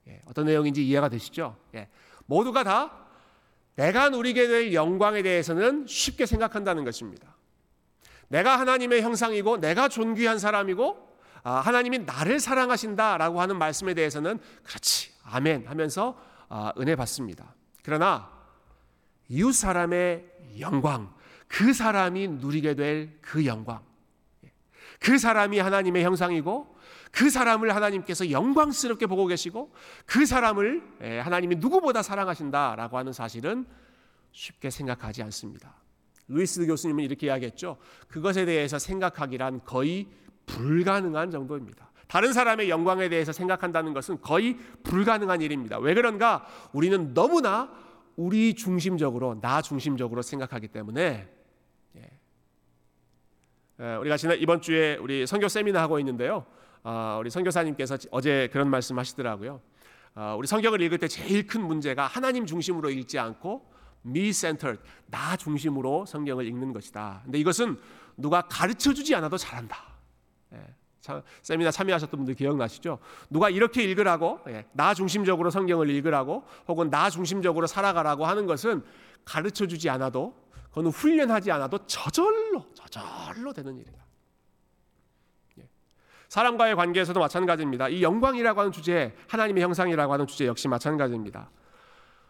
예, 0.09 0.21
어떤 0.27 0.47
내용인지 0.47 0.87
이해가 0.87 1.09
되시죠? 1.09 1.57
예, 1.75 1.89
모두가 2.27 2.63
다 2.65 3.07
내가 3.77 4.11
누리게 4.11 4.49
될 4.49 4.75
영광에 4.75 5.23
대해서는 5.23 5.87
쉽게 5.87 6.27
생각한다는 6.27 6.85
것입니다. 6.85 7.35
내가 8.29 8.59
하나님의 8.59 9.03
형상이고 9.03 9.59
내가 9.59 9.89
존귀한 9.89 10.39
사람이고 10.39 11.11
아, 11.45 11.55
하나님이 11.55 12.01
나를 12.01 12.39
사랑하신다라고 12.39 13.41
하는 13.41 13.59
말씀에 13.59 13.95
대해서는 13.95 14.39
그렇지 14.63 15.13
아멘 15.25 15.67
하면서 15.67 16.19
아, 16.49 16.73
은혜 16.79 16.95
받습니다. 16.97 17.55
그러나 17.83 18.31
이웃 19.29 19.53
사람의 19.53 20.59
영광, 20.61 21.13
그 21.49 21.73
사람이 21.73 22.29
누리게 22.29 22.75
될 22.75 23.19
그 23.21 23.47
영광, 23.47 23.81
그 25.01 25.19
사람이 25.19 25.59
하나님의 25.59 26.05
형상이고 26.05 26.77
그 27.11 27.29
사람을 27.29 27.75
하나님께서 27.75 28.31
영광스럽게 28.31 29.07
보고 29.07 29.27
계시고 29.27 29.73
그 30.07 30.25
사람을 30.25 30.83
예, 31.03 31.19
하나님이 31.19 31.57
누구보다 31.57 32.03
사랑하신다라고 32.03 32.97
하는 32.97 33.13
사실은 33.13 33.67
쉽게 34.33 34.71
생각하지 34.71 35.23
않습니다. 35.25 35.75
루이스 36.29 36.67
교수님은 36.67 37.05
이렇게 37.05 37.27
이야기했죠. 37.27 37.77
그것에 38.09 38.47
대해서 38.47 38.79
생각하기란 38.79 39.65
거의 39.65 40.09
불가능한 40.47 41.31
정도입니다. 41.31 41.91
다른 42.13 42.35
사람의 42.35 42.69
영광에 42.69 43.09
대해서 43.09 43.33
생각한다는 43.33 43.95
것은 43.95 44.21
거의 44.21 44.59
불가능한 44.83 45.41
일입니다. 45.41 45.79
왜 45.79 45.95
그런가? 45.95 46.47
우리는 46.75 47.15
너무나 47.15 47.73
우리 48.17 48.53
중심적으로, 48.53 49.41
나 49.41 49.63
중심적으로 49.63 50.21
생각하기 50.21 50.69
때문에 50.69 51.27
예. 51.97 53.95
우리가 53.95 54.19
지난 54.19 54.39
이번 54.39 54.61
주에 54.61 54.97
우리 54.97 55.27
선교 55.27 55.49
세미나 55.49 55.81
하고 55.81 55.99
있는데요. 56.01 56.45
아, 56.83 57.17
우리 57.19 57.31
선교사님께서 57.31 57.97
어제 58.11 58.51
그런 58.53 58.69
말씀하시더라고요. 58.69 59.63
아, 60.15 60.35
우리 60.35 60.47
성경을 60.47 60.83
읽을 60.83 60.99
때 60.99 61.09
제일 61.09 61.47
큰 61.47 61.63
문제가 61.63 62.07
하나님 62.07 62.45
중심으로 62.45 62.91
읽지 62.91 63.19
않고 63.19 63.73
me 64.05 64.35
centered 64.35 64.83
나 65.07 65.35
중심으로 65.39 66.05
성경을 66.05 66.47
읽는 66.47 66.75
것이다. 66.75 67.23
근데 67.25 67.39
이것은 67.39 67.79
누가 68.19 68.43
가르쳐 68.43 68.93
주지 68.93 69.15
않아도 69.15 69.39
잘한다. 69.39 69.79
예. 71.11 71.23
세미나 71.43 71.71
참여하셨던 71.71 72.19
분들 72.19 72.35
기억나시죠? 72.35 72.99
누가 73.31 73.51
이렇게 73.51 73.83
읽으라고 73.83 74.41
예, 74.49 74.67
나 74.73 74.95
중심적으로 74.95 75.51
성경을 75.51 75.91
읽으라고 75.91 76.45
혹은 76.69 76.91
나 76.91 77.11
중심적으로 77.11 77.67
살아가라고 77.67 78.27
하는 78.27 78.47
것은 78.47 78.83
가르쳐 79.25 79.67
주지 79.67 79.89
않아도 79.91 80.35
그건 80.69 80.87
훈련하지 80.87 81.51
않아도 81.53 81.79
저절로 81.87 82.67
저절로 82.75 83.53
되는 83.53 83.77
일이다. 83.77 83.99
예. 85.59 85.69
사람과의 86.29 86.77
관계에서도 86.77 87.19
마찬가지입니다. 87.19 87.89
이 87.89 88.03
영광이라고 88.03 88.61
하는 88.61 88.73
주제, 88.73 89.15
하나님의 89.29 89.63
형상이라고 89.63 90.13
하는 90.13 90.27
주제 90.27 90.47
역시 90.47 90.69
마찬가지입니다. 90.69 91.51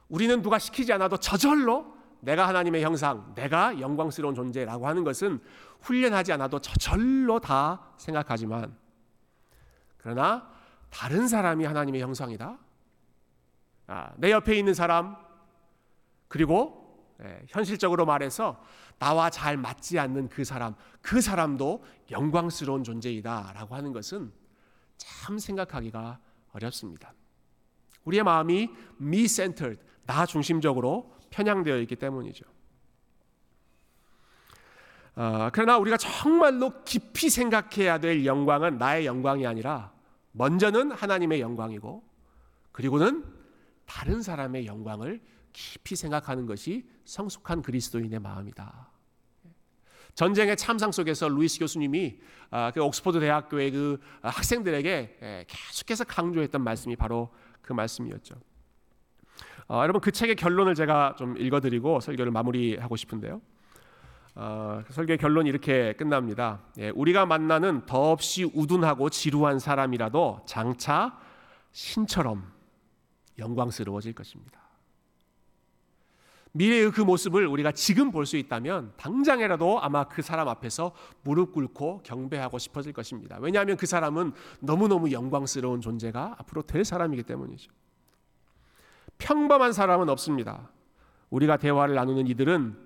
우리는 0.08 0.42
누가 0.42 0.58
시키지 0.58 0.92
않아도 0.92 1.16
저절로 1.16 2.02
내가 2.22 2.46
하나님의 2.46 2.85
형상, 2.85 3.35
내가 3.35 3.80
영광스러운 3.80 4.35
존재라고 4.35 4.87
하는 4.87 5.02
것은 5.02 5.40
훈련하지 5.80 6.32
않아도 6.32 6.61
저절로 6.61 7.40
다 7.40 7.92
생각하지만 7.96 8.76
그러나 9.98 10.48
다른 10.88 11.26
사람이 11.26 11.64
하나님의 11.64 12.00
형상이다. 12.00 12.58
아, 13.88 14.12
내 14.16 14.30
옆에 14.30 14.56
있는 14.56 14.72
사람 14.72 15.16
그리고 16.28 16.80
예, 17.24 17.42
현실적으로 17.48 18.06
말해서 18.06 18.62
나와 19.00 19.28
잘 19.28 19.56
맞지 19.56 19.98
않는 19.98 20.28
그 20.28 20.44
사람, 20.44 20.74
그 21.00 21.20
사람도 21.20 21.85
영광스러운 22.12 22.85
존재이다라고 22.85 23.74
하는 23.74 23.92
것은 23.92 24.32
참 24.96 25.38
생각하기가 25.38 26.20
어렵습니다. 26.52 27.14
우리의 28.04 28.22
마음이 28.22 28.70
me-centered, 29.00 29.82
나 30.06 30.24
중심적으로 30.24 31.12
편향되어 31.33 31.79
있기 31.79 31.97
때문이죠. 31.97 32.45
어, 35.14 35.51
그러나 35.53 35.77
우리가 35.77 35.97
정말로 35.97 36.85
깊이 36.85 37.29
생각해야 37.29 37.99
될 37.99 38.25
영광은 38.25 38.79
나의 38.79 39.05
영광이 39.05 39.47
아니라 39.47 39.92
먼저는 40.33 40.92
하나님의 40.92 41.40
영광이고 41.40 42.03
그리고는 42.71 43.25
다른 43.85 44.23
사람의 44.23 44.66
영광을 44.66 45.21
깊이 45.53 45.97
생각하는 45.97 46.47
것이 46.47 46.88
성숙한 47.05 47.61
그리스도인의 47.61 48.21
마음이다. 48.21 48.90
전쟁의 50.14 50.57
참상 50.57 50.92
속에서 50.92 51.29
루이스 51.29 51.59
교수님이 51.59 52.18
아, 52.51 52.71
그 52.71 52.83
옥스퍼드 52.83 53.21
대학교의 53.21 53.71
그 53.71 54.01
학생들에게 54.23 55.18
예, 55.23 55.45
계속해서 55.47 56.05
강조했던 56.05 56.62
말씀이 56.62 56.97
바로 56.97 57.35
그 57.61 57.73
말씀이었죠. 57.73 58.37
어, 59.68 59.81
여러분 59.83 60.01
그 60.01 60.11
책의 60.11 60.37
결론을 60.37 60.75
제가 60.75 61.14
좀 61.16 61.37
읽어드리고 61.37 62.01
설교를 62.01 62.33
마무리하고 62.33 62.96
싶은데요. 62.96 63.40
어, 64.35 64.83
그 64.87 64.92
설교의 64.92 65.18
결론이 65.18 65.48
이렇게 65.48 65.92
끝납니다. 65.94 66.61
예, 66.79 66.90
우리가 66.90 67.27
만나는 67.27 67.85
더없이 67.87 68.44
우둔하고 68.44 69.11
지루한 69.11 69.59
사람이라도 69.59 70.40
장차 70.46 71.18
신처럼 71.72 72.51
영광스러워질 73.38 74.14
것입니다. 74.14 74.61
미래의 76.55 76.90
그 76.90 77.01
모습을 77.01 77.46
우리가 77.46 77.72
지금 77.72 78.11
볼 78.11 78.27
수 78.27 78.37
있다면 78.37 78.92
당장이라도 78.98 79.81
아마 79.81 80.05
그 80.05 80.20
사람 80.20 80.48
앞에서 80.48 80.92
무릎 81.22 81.53
꿇고 81.53 82.03
경배하고 82.03 82.59
싶어질 82.59 82.92
것입니다. 82.92 83.38
왜냐하면 83.40 83.79
그 83.79 83.87
사람은 83.87 84.33
너무너무 84.61 85.12
영광스러운 85.12 85.81
존재가 85.81 86.37
앞으로 86.38 86.62
될 86.62 86.85
사람이기 86.85 87.22
때문이죠. 87.22 87.72
평범한 89.22 89.72
사람은 89.72 90.08
없습니다. 90.08 90.68
우리가 91.30 91.56
대화를 91.56 91.94
나누는 91.94 92.26
이들은 92.26 92.76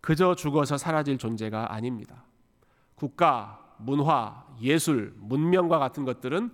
그저 0.00 0.34
죽어서 0.36 0.78
사라질 0.78 1.18
존재가 1.18 1.74
아닙니다. 1.74 2.24
국가, 2.94 3.74
문화, 3.78 4.46
예술, 4.62 5.12
문명과 5.18 5.78
같은 5.80 6.04
것들은 6.04 6.52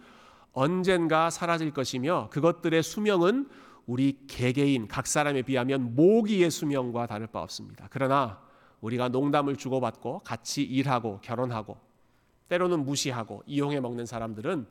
언젠가 0.52 1.28
사라질 1.28 1.70
것이며 1.72 2.28
그것들의 2.30 2.82
수명은 2.82 3.48
우리 3.86 4.24
개개인 4.26 4.88
각 4.88 5.06
사람에 5.06 5.42
비하면 5.42 5.94
모기의 5.94 6.50
수명과 6.50 7.06
다를 7.06 7.26
바 7.26 7.42
없습니다. 7.42 7.88
그러나 7.90 8.40
우리가 8.80 9.10
농담을 9.10 9.56
주고받고 9.56 10.20
같이 10.20 10.62
일하고 10.62 11.20
결혼하고 11.20 11.76
때로는 12.48 12.84
무시하고 12.84 13.42
이용해 13.46 13.80
먹는 13.80 14.06
사람들은 14.06 14.66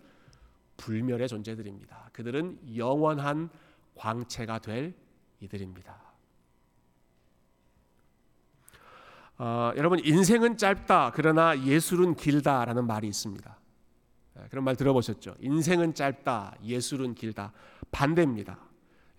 불멸의 0.77 1.27
존재들입니다. 1.27 2.09
그들은 2.13 2.59
영원한 2.75 3.49
광채가 3.99 4.59
될 4.59 4.95
이들입니다. 5.41 5.93
어, 9.37 9.71
여러분 9.75 9.99
인생은 9.99 10.57
짧다 10.57 11.11
그러나 11.13 11.57
예술은 11.65 12.15
길다라는 12.15 12.87
말이 12.87 13.07
있습니다. 13.07 13.57
네, 14.35 14.43
그런 14.49 14.63
말 14.63 14.75
들어보셨죠? 14.75 15.35
인생은 15.39 15.93
짧다 15.93 16.55
예술은 16.63 17.13
길다 17.15 17.51
반대입니다. 17.91 18.57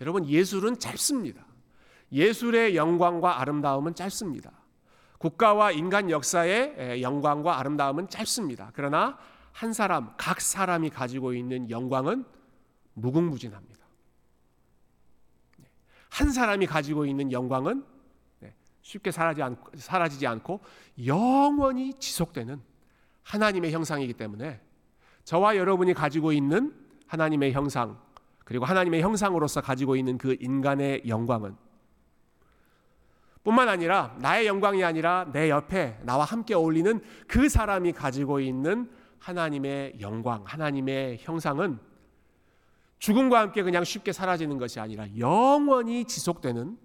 여러분 0.01 0.27
예술은 0.27 0.79
짧습니다. 0.79 1.45
예술의 2.13 2.75
영광과 2.75 3.41
아름다움은 3.41 3.95
짧습니다. 3.95 4.51
국가와 5.19 5.73
인간 5.73 6.11
역사의 6.11 7.03
영광과 7.03 7.59
아름다움은 7.59 8.09
짧습니다. 8.09 8.71
그러나 8.75 9.19
한 9.53 9.75
사람, 9.75 10.15
각 10.17 10.41
사람이 10.41 10.89
가지고 10.89 11.35
있는 11.35 11.69
영광은 11.69 12.25
무궁무진합니다. 12.95 13.80
네. 16.11 16.17
한 16.19 16.31
사람이 16.31 16.67
가지고 16.67 17.07
있는 17.07 17.33
영광은 17.33 17.85
네, 18.41 18.55
쉽게 18.83 19.11
사라지지 19.11 20.27
않고 20.27 20.61
영원히 21.07 21.95
지속되는 21.95 22.61
하나님의 23.23 23.73
형상이기 23.73 24.15
때문에 24.15 24.61
저와 25.25 25.57
여러분이 25.57 25.95
가지고 25.95 26.33
있는 26.33 26.75
하나님의 27.07 27.53
형상, 27.53 27.99
그리고 28.45 28.65
하나님의 28.65 29.03
형상으로서 29.03 29.61
가지고 29.61 29.97
있는 29.97 30.19
그 30.19 30.37
인간의 30.41 31.03
영광은 31.07 31.57
뿐만 33.43 33.69
아니라 33.69 34.17
나의 34.19 34.47
영광이 34.47 34.85
아니라 34.85 35.31
내 35.33 35.49
옆에 35.49 35.99
나와 36.03 36.25
함께 36.25 36.55
어울리는 36.55 37.01
그 37.27 37.49
사람이 37.49 37.93
가지고 37.93 38.41
있는 38.41 38.91
하나님의 39.19 40.01
영광, 40.01 40.43
하나님의 40.45 41.19
형상은 41.21 41.79
죽음과 43.01 43.41
함께 43.41 43.63
그냥 43.63 43.83
쉽게 43.83 44.13
사라지는 44.13 44.59
것이 44.59 44.79
아니라 44.79 45.07
영원히 45.19 46.05
지속되는 46.05 46.79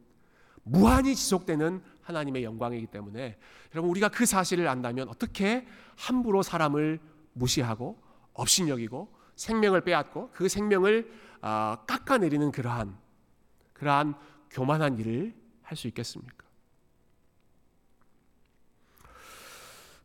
무한히 0.63 1.15
지속되는 1.15 1.84
하나님의 2.01 2.43
영광이기 2.43 2.88
때문에 2.88 3.38
여러분 3.73 3.91
우리가 3.91 4.10
그 4.10 4.25
사실을 4.25 4.67
안다면 4.67 5.10
어떻게 5.10 5.67
함부로 5.97 6.41
사람을 6.41 6.99
무시하고 7.34 8.01
업신여기고 8.34 9.13
생명을 9.36 9.82
빼앗고 9.82 10.32
그 10.34 10.47
생명을 10.49 11.12
아, 11.41 11.78
깎아내리는 11.86 12.51
그러한 12.51 12.97
그러한 13.73 14.15
교만한 14.49 14.97
일을 14.97 15.36
할 15.62 15.75
수 15.78 15.88
있겠습니까? 15.88 16.45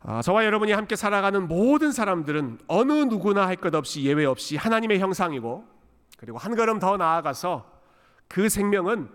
아, 0.00 0.22
저와 0.22 0.44
여러분이 0.46 0.72
함께 0.72 0.96
살아가는 0.96 1.46
모든 1.46 1.92
사람들은 1.92 2.58
어느 2.66 2.92
누구나 2.92 3.46
할 3.46 3.56
것 3.56 3.74
없이 3.74 4.02
예외 4.02 4.24
없이 4.24 4.56
하나님의 4.56 4.98
형상이고 4.98 5.79
그리고 6.20 6.36
한 6.36 6.54
걸음 6.54 6.78
더 6.78 6.98
나아가서 6.98 7.80
그 8.28 8.50
생명은 8.50 9.08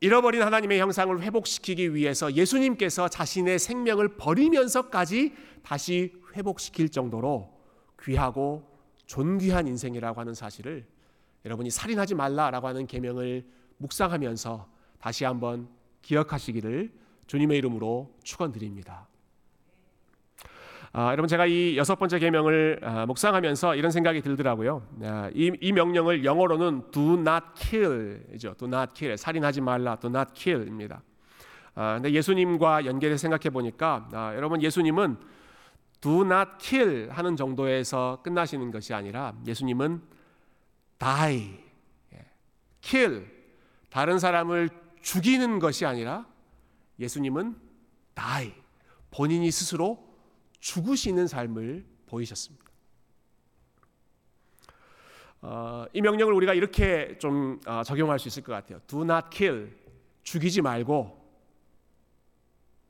잃어버린 0.00 0.42
하나님의 0.42 0.78
형상을 0.78 1.18
회복시키기 1.18 1.94
위해서 1.94 2.34
예수님께서 2.34 3.08
자신의 3.08 3.58
생명을 3.58 4.18
버리면서까지 4.18 5.34
다시 5.62 6.12
회복시킬 6.36 6.90
정도로 6.90 7.58
귀하고 8.02 8.70
존귀한 9.06 9.66
인생이라고 9.66 10.20
하는 10.20 10.34
사실을 10.34 10.86
여러분이 11.46 11.70
살인하지 11.70 12.14
말라라고 12.14 12.68
하는 12.68 12.86
계명을 12.86 13.46
묵상하면서 13.78 14.68
다시 14.98 15.24
한번 15.24 15.70
기억하시기를 16.02 16.92
주님의 17.28 17.56
이름으로 17.56 18.14
축원드립니다. 18.22 19.08
아, 20.92 21.12
여러분 21.12 21.28
제가 21.28 21.46
이 21.46 21.76
여섯 21.76 21.94
번째 21.94 22.18
계명을 22.18 22.80
아, 22.82 23.06
묵상하면서 23.06 23.76
이런 23.76 23.92
생각이 23.92 24.22
들더라고요. 24.22 24.82
아, 25.04 25.30
이, 25.32 25.52
이, 25.60 25.70
명령을 25.70 26.24
영어로는 26.24 26.90
do 26.90 27.12
not 27.14 27.44
kill이죠. 27.54 28.54
do 28.54 28.66
not 28.66 28.92
kill 28.94 29.16
살인하지 29.16 29.60
말라 29.60 29.94
do 29.94 30.10
not 30.10 30.32
kill입니다. 30.34 31.00
아, 31.76 31.94
근데 31.94 32.10
예수님과 32.10 32.86
연결해 32.86 33.16
생각해 33.16 33.50
보니까 33.50 34.08
아, 34.12 34.34
여러분 34.34 34.60
예수님은 34.60 35.16
do 36.00 36.24
not 36.24 36.50
kill 36.58 37.08
하는 37.10 37.36
정도에서 37.36 38.18
끝나시는 38.24 38.72
것이 38.72 38.92
아니라 38.92 39.34
예수님은 39.46 40.02
die, 40.98 41.60
예, 42.14 42.26
kill 42.80 43.26
다른 43.90 44.18
사람을 44.18 44.68
죽이는 45.02 45.60
것이 45.60 45.86
아니라 45.86 46.26
예수님은 46.98 47.54
die 48.16 48.52
본인이 49.12 49.52
스스로 49.52 50.09
죽으시는 50.60 51.26
삶을 51.26 51.84
보이셨습니다. 52.06 52.64
어, 55.42 55.86
이 55.92 56.02
명령을 56.02 56.34
우리가 56.34 56.52
이렇게 56.52 57.16
좀 57.18 57.60
어, 57.66 57.82
적용할 57.82 58.18
수 58.18 58.28
있을 58.28 58.42
것 58.42 58.52
같아요. 58.52 58.80
Do 58.86 59.02
not 59.02 59.28
kill, 59.30 59.72
죽이지 60.22 60.60
말고 60.60 61.18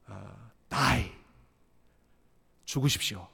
어, 0.08 0.50
die, 0.68 1.12
죽으십시오. 2.64 3.26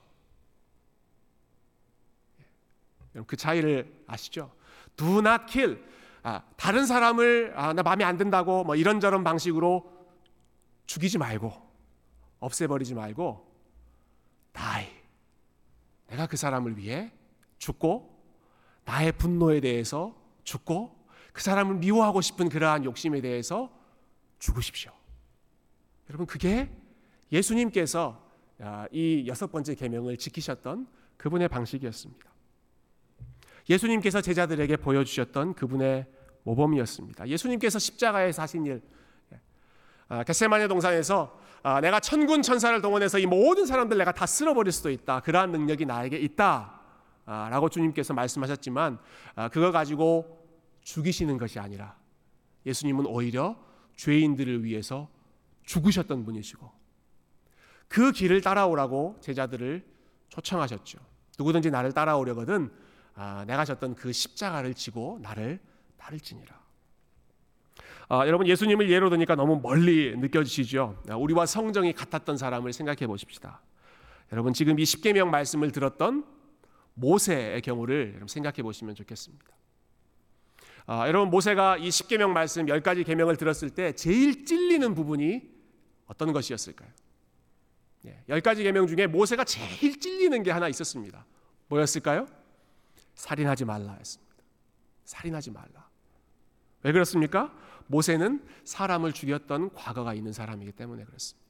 그 3.27 3.37
차이를 3.37 4.05
아시죠? 4.07 4.53
Do 4.96 5.20
not 5.20 5.44
kill, 5.49 5.83
아, 6.22 6.42
다른 6.57 6.85
사람을 6.85 7.55
아, 7.57 7.72
나 7.72 7.83
마음에 7.83 8.05
안 8.05 8.18
든다고 8.18 8.64
뭐 8.64 8.77
이런저런 8.77 9.25
방식으로 9.25 9.90
죽이지 10.85 11.16
말고 11.16 11.53
없애버리지 12.40 12.94
말고 12.94 13.46
die. 14.57 14.88
내가 16.09 16.27
그 16.27 16.37
사람을 16.37 16.79
위해 16.79 17.12
죽고 17.59 18.16
나의 18.85 19.12
분노에 19.12 19.61
대해서 19.61 20.14
죽고 20.45 20.97
그 21.33 21.42
사람을 21.42 21.77
미워하고 21.77 22.21
싶은 22.21 22.49
그러한 22.49 22.85
욕심에 22.85 23.21
대해서 23.21 23.71
죽으십시오. 24.38 24.92
여러분 26.09 26.27
그게 26.27 26.71
예수님께서 27.33 28.25
아, 28.61 28.87
이 28.90 29.25
여섯 29.27 29.51
번째 29.53 29.75
계명을 29.75 30.16
지키셨던 30.16 30.87
그분의 31.16 31.49
방식이었습니다. 31.49 32.25
예수님께서 33.69 34.21
제자들에게 34.21 34.77
보여주셨던 34.77 35.55
그분의 35.55 36.07
모범이었습니다. 36.45 37.29
예수님께서 37.29 37.79
십자가에 37.79 38.33
사신 38.33 38.64
일, 38.66 38.77
아, 38.77 38.96
겟세마네 40.09 40.69
동산에서 40.69 41.38
아, 41.62 41.81
내가 41.81 41.99
천군 41.99 42.42
천사를 42.42 42.81
동원해서 42.81 43.19
이 43.19 43.27
모든 43.27 43.66
사람들 43.66 43.99
내가 43.99 44.12
다 44.12 44.25
쓸어버릴 44.25 44.73
수도 44.73 44.88
있다. 44.88 45.21
그러한 45.21 45.51
능력이 45.51 45.85
나에게 45.85 46.16
있다. 46.16 46.81
아, 47.25 47.49
라고 47.51 47.69
주님께서 47.69 48.14
말씀하셨지만 48.14 48.99
아, 49.35 49.49
그거 49.49 49.73
가지고 49.73 50.47
죽이시는 50.83 51.38
것이 51.38 51.59
아니라 51.59 51.97
예수님은 52.66 53.07
오히려 53.07 53.57
죄인들을 53.97 54.62
위해서 54.62 55.09
죽으셨던 55.64 56.25
분이시고 56.25 56.71
그 57.88 58.12
길을 58.12 58.42
따라오라고 58.42 59.16
제자들을 59.21 59.85
초청하셨죠. 60.29 61.01
누구든지 61.38 61.71
나를 61.71 61.92
따라오려거든 61.92 62.71
내가 63.47 63.64
졌던 63.64 63.97
그 63.97 64.12
십자가를 64.12 64.75
지고 64.75 65.19
나를 65.23 65.61
따를지니라. 65.97 66.65
아, 68.09 68.27
여러분 68.27 68.46
예수님을 68.46 68.88
예로 68.88 69.11
드니까 69.11 69.35
너무 69.35 69.61
멀리 69.61 70.17
느껴지시죠? 70.17 71.02
아, 71.09 71.17
우리와 71.17 71.46
성정이 71.46 71.92
같았던 71.92 72.37
사람을 72.37 72.73
생각해 72.73 73.07
보십시다. 73.07 73.61
여러분 74.33 74.52
지금 74.52 74.79
이 74.79 74.85
십계명 74.85 75.31
말씀을 75.31 75.73
들었던 75.73 76.25
모세의 76.94 77.63
경우를 77.63 78.23
생각해 78.29 78.63
보시면 78.63 78.94
좋겠습니다. 78.94 79.44
아, 80.87 81.09
여러분 81.09 81.31
모세가 81.31 81.79
이 81.79 81.90
십계명 81.90 82.33
말씀 82.33 82.69
열 82.69 82.81
가지 82.81 83.02
계명을 83.02 83.37
들었을 83.37 83.71
때 83.71 83.92
제일 83.92 84.44
찔리는 84.44 84.94
부분이 84.94 85.42
어떤 86.07 86.33
것이었을까요? 86.33 86.88
예, 88.07 88.23
열 88.29 88.40
가지 88.40 88.63
계명 88.63 88.87
중에 88.87 89.09
모세가 89.09 89.42
제일 89.42 89.98
찔리는 89.98 90.44
게 90.44 90.52
하나 90.52 90.69
있었습니다. 90.69 91.27
뭐였을까요? 91.67 92.29
살인하지 93.17 93.65
말라였습니다. 93.65 94.37
살인하지 95.04 95.50
말라. 95.50 95.88
왜 96.85 96.92
그렇습니까? 96.92 97.52
모세는 97.89 98.43
사람을 98.65 99.13
죽였던 99.13 99.75
과거가 99.75 100.15
있는 100.15 100.33
사람이기 100.33 100.73
때문에 100.73 101.05
그렇습니다. 101.05 101.47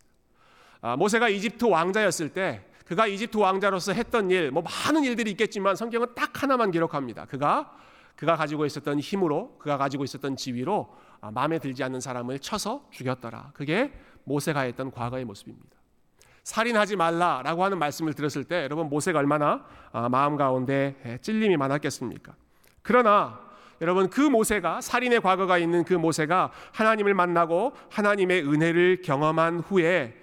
아, 0.81 0.97
모세가 0.97 1.29
이집트 1.29 1.65
왕자였을 1.65 2.31
때 2.31 2.65
그가 2.85 3.07
이집트 3.07 3.37
왕자로서 3.37 3.93
했던 3.93 4.31
일, 4.31 4.51
뭐 4.51 4.63
많은 4.63 5.05
일들이 5.05 5.33
있겠지만 5.33 5.75
성경은 5.75 6.15
딱 6.15 6.43
하나만 6.43 6.71
기록합니다. 6.71 7.27
그가 7.27 7.73
그가 8.17 8.35
가지고 8.35 8.65
있었던 8.65 8.99
힘으로, 8.99 9.57
그가 9.59 9.77
가지고 9.77 10.03
있었던 10.05 10.37
지위로 10.37 10.95
아, 11.21 11.31
마음에 11.31 11.59
들지 11.59 11.85
않는 11.85 12.01
사람을 12.01 12.39
쳐서 12.39 12.87
죽였더라. 12.91 13.51
그게 13.55 13.93
모세가 14.25 14.61
했던 14.61 14.91
과거의 14.91 15.25
모습입니다. 15.25 15.77
살인하지 16.43 16.97
말라라고 16.97 17.65
하는 17.65 17.79
말씀을 17.79 18.15
들었을 18.15 18.45
때 18.45 18.63
여러분 18.63 18.89
모세가 18.89 19.19
얼마나 19.19 19.67
아, 19.93 20.09
마음 20.09 20.37
가운데 20.37 20.97
예, 21.05 21.19
찔림이 21.19 21.57
많았겠습니까? 21.57 22.35
그러나 22.83 23.41
여러분 23.81 24.09
그 24.09 24.21
모세가 24.21 24.81
살인의 24.81 25.21
과거가 25.21 25.59
있는 25.59 25.85
그 25.85 25.95
모세가 25.95 26.53
하나님을 26.73 27.15
만나고 27.15 27.73
하나님의 27.91 28.47
은혜를 28.47 29.03
경험한 29.03 29.61
후에 29.61 30.15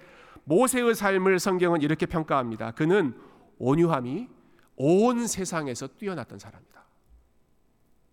모세의 0.44 0.94
삶을 0.94 1.38
성경은 1.38 1.82
이렇게 1.82 2.06
평가합니다. 2.06 2.72
그는 2.72 3.14
온유함이 3.58 4.28
온 4.76 5.26
세상에서 5.26 5.86
뛰어났던 5.86 6.38
사람이다. 6.38 6.84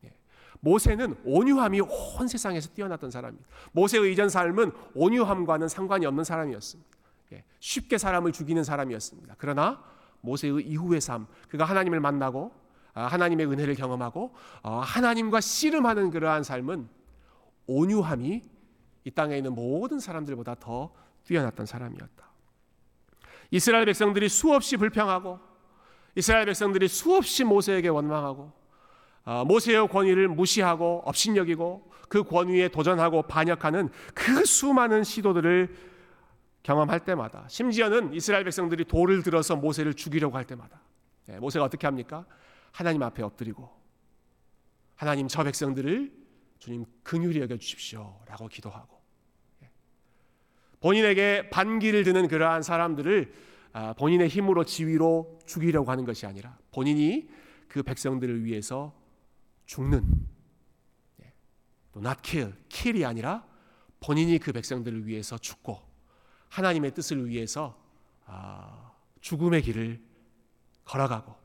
예. 0.06 0.14
모세는 0.60 1.16
온유함이 1.26 1.82
온 1.82 2.28
세상에서 2.28 2.70
뛰어났던 2.70 3.12
사람입니다. 3.12 3.50
모세의 3.72 4.14
이전 4.14 4.30
삶은 4.30 4.72
온유함과는 4.94 5.68
상관이 5.68 6.06
없는 6.06 6.24
사람이었습니다. 6.24 6.90
예. 7.34 7.44
쉽게 7.60 7.98
사람을 7.98 8.32
죽이는 8.32 8.64
사람이었습니다. 8.64 9.36
그러나 9.38 9.84
모세의 10.22 10.62
이후의 10.68 11.02
삶, 11.02 11.26
그가 11.50 11.66
하나님을 11.66 12.00
만나고 12.00 12.52
아, 12.54 12.61
하나님의 12.94 13.46
은혜를 13.48 13.76
경험하고 13.76 14.34
어, 14.64 14.80
하나님과 14.80 15.42
씨름하는 15.42 16.10
그러한 16.12 16.44
삶은 16.44 16.88
온유함이 17.68 18.44
이 19.04 19.12
땅에 19.12 19.38
있는 19.38 19.54
모든 19.54 20.00
사람들보다 20.00 20.56
더 20.56 20.92
뛰어났던 21.24 21.66
사람이었다. 21.66 22.32
이스라엘 23.52 23.86
백성들이 23.86 24.30
수없이 24.30 24.78
불평하고 24.78 25.40
이스라엘 26.16 26.46
백성들이 26.46 26.88
수없이 26.88 27.44
모세에게 27.44 27.88
원망하고 27.88 28.52
어, 29.24 29.46
모세의 29.46 29.88
권위를 29.88 30.28
무시하고 30.28 31.04
업신여기고 31.06 31.92
그 32.10 32.24
권위에 32.24 32.70
도전하고 32.70 33.24
반역하는 33.24 33.90
그 34.14 34.44
수많은 34.44 35.04
시도들을 35.04 35.74
경험할 36.64 37.00
때마다 37.02 37.46
심지어는 37.48 38.14
이스라엘 38.14 38.44
백성들이 38.44 38.86
돌을 38.86 39.24
들어서 39.24 39.56
모세를 39.56 39.94
죽이려고 39.94 40.38
할 40.38 40.46
때마다 40.46 40.82
예, 41.30 41.38
모세가 41.38 41.66
어떻게 41.66 41.88
합니까? 41.88 42.26
하나님 42.72 43.04
앞에 43.04 43.24
엎드리고 43.24 43.70
하나님 44.96 45.28
저 45.28 45.44
백성들을 45.44 46.22
주님 46.60 46.86
긍휼히 47.04 47.40
여겨 47.40 47.58
주십시오라고 47.58 48.48
기도하고 48.48 49.02
예. 49.64 49.70
본인에게 50.80 51.50
반기를 51.50 52.04
드는 52.04 52.28
그러한 52.28 52.62
사람들을 52.62 53.34
아, 53.74 53.94
본인의 53.94 54.28
힘으로 54.28 54.64
지위로 54.64 55.40
죽이려고 55.46 55.90
하는 55.90 56.06
것이 56.06 56.26
아니라 56.26 56.58
본인이 56.72 57.30
그 57.68 57.84
백성들을 57.84 58.44
위해서 58.44 58.94
죽는 59.66 60.04
예. 61.24 61.34
또 61.92 62.00
not 62.00 62.22
kill, 62.22 62.54
kill이 62.70 63.06
아니라 63.06 63.48
본인이 64.00 64.38
그 64.38 64.52
백성들을 64.52 65.08
위해서 65.08 65.38
죽고 65.38 65.80
하나님의 66.50 66.94
뜻을 66.94 67.28
위해서 67.28 67.82
아, 68.26 68.92
죽음의 69.22 69.64
길을 69.64 70.00
걸어가고 70.86 71.41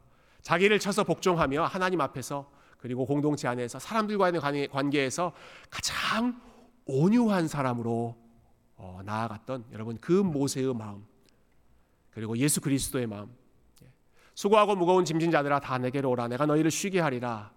자기를 0.46 0.78
쳐서 0.78 1.02
복종하며 1.02 1.64
하나님 1.64 2.00
앞에서 2.00 2.48
그리고 2.78 3.04
공동체 3.04 3.48
안에서 3.48 3.80
사람들과의 3.80 4.68
관계에서 4.70 5.32
가장 5.70 6.40
온유한 6.84 7.48
사람으로 7.48 8.16
어, 8.76 9.00
나아갔던 9.04 9.64
여러분 9.72 9.98
그 10.00 10.12
모세의 10.12 10.72
마음 10.72 11.04
그리고 12.12 12.36
예수 12.38 12.60
그리스도의 12.60 13.08
마음. 13.08 13.28
예. 13.82 13.88
수고하고 14.36 14.76
무거운 14.76 15.04
짐진 15.04 15.32
자들아 15.32 15.58
다 15.58 15.78
내게로 15.78 16.10
오라. 16.10 16.28
내가 16.28 16.46
너희를 16.46 16.70
쉬게 16.70 17.00
하리라. 17.00 17.50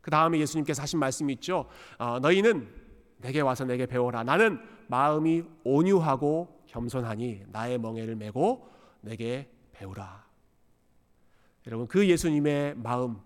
그 0.00 0.10
다음에 0.10 0.40
예수님께서 0.40 0.82
하신 0.82 0.98
말씀이 0.98 1.32
있죠. 1.34 1.68
어, 1.96 2.18
너희는 2.18 2.68
내게 3.18 3.40
와서 3.40 3.64
내게 3.64 3.86
배워라. 3.86 4.24
나는 4.24 4.60
마음이 4.88 5.44
온유하고 5.62 6.64
겸손하니 6.66 7.44
나의 7.52 7.78
멍에를 7.78 8.16
메고 8.16 8.68
내게 9.00 9.48
배우라 9.70 10.31
여러분 11.66 11.86
그 11.86 12.06
예수님의 12.08 12.74
마음, 12.76 13.18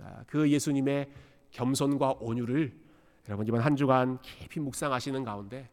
아, 0.00 0.24
그 0.26 0.50
예수님의 0.50 1.10
겸손과 1.50 2.16
온유를 2.20 2.76
여러분 3.28 3.46
이번 3.46 3.60
한 3.60 3.76
주간 3.76 4.20
깊이 4.20 4.60
묵상하시는 4.60 5.24
가운데 5.24 5.70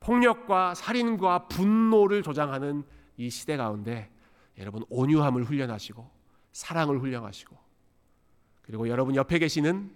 폭력과 0.00 0.74
살인과 0.74 1.48
분노를 1.48 2.22
조장하는 2.22 2.84
이 3.16 3.28
시대 3.30 3.56
가운데 3.56 4.10
여러분 4.56 4.84
온유함을 4.88 5.44
훈련하시고 5.44 6.08
사랑을 6.52 7.00
훈련하시고 7.00 7.56
그리고 8.62 8.88
여러분 8.88 9.16
옆에 9.16 9.38
계시는 9.38 9.90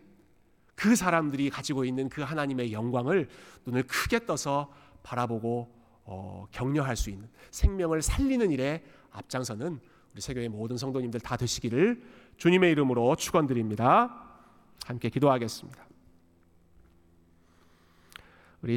그 0.74 0.96
사람들이 0.96 1.50
가지고 1.50 1.84
있는 1.84 2.08
그 2.08 2.22
하나님의 2.22 2.72
영광을 2.72 3.28
눈을 3.66 3.84
크게 3.84 4.26
떠서 4.26 4.72
바라보고 5.02 5.72
어, 6.04 6.46
격려할 6.50 6.96
수 6.96 7.10
있는 7.10 7.28
생명을 7.50 8.02
살리는 8.02 8.50
일에 8.50 8.84
앞장서는 9.12 9.80
우리 10.12 10.20
세교의 10.20 10.48
모든 10.48 10.76
성도님들 10.76 11.20
다 11.20 11.36
되시기를 11.36 12.02
주님의 12.36 12.72
이름으로 12.72 13.16
축원드립니다. 13.16 14.22
함께 14.84 15.08
기도하겠습니다. 15.08 15.86
우리 18.62 18.76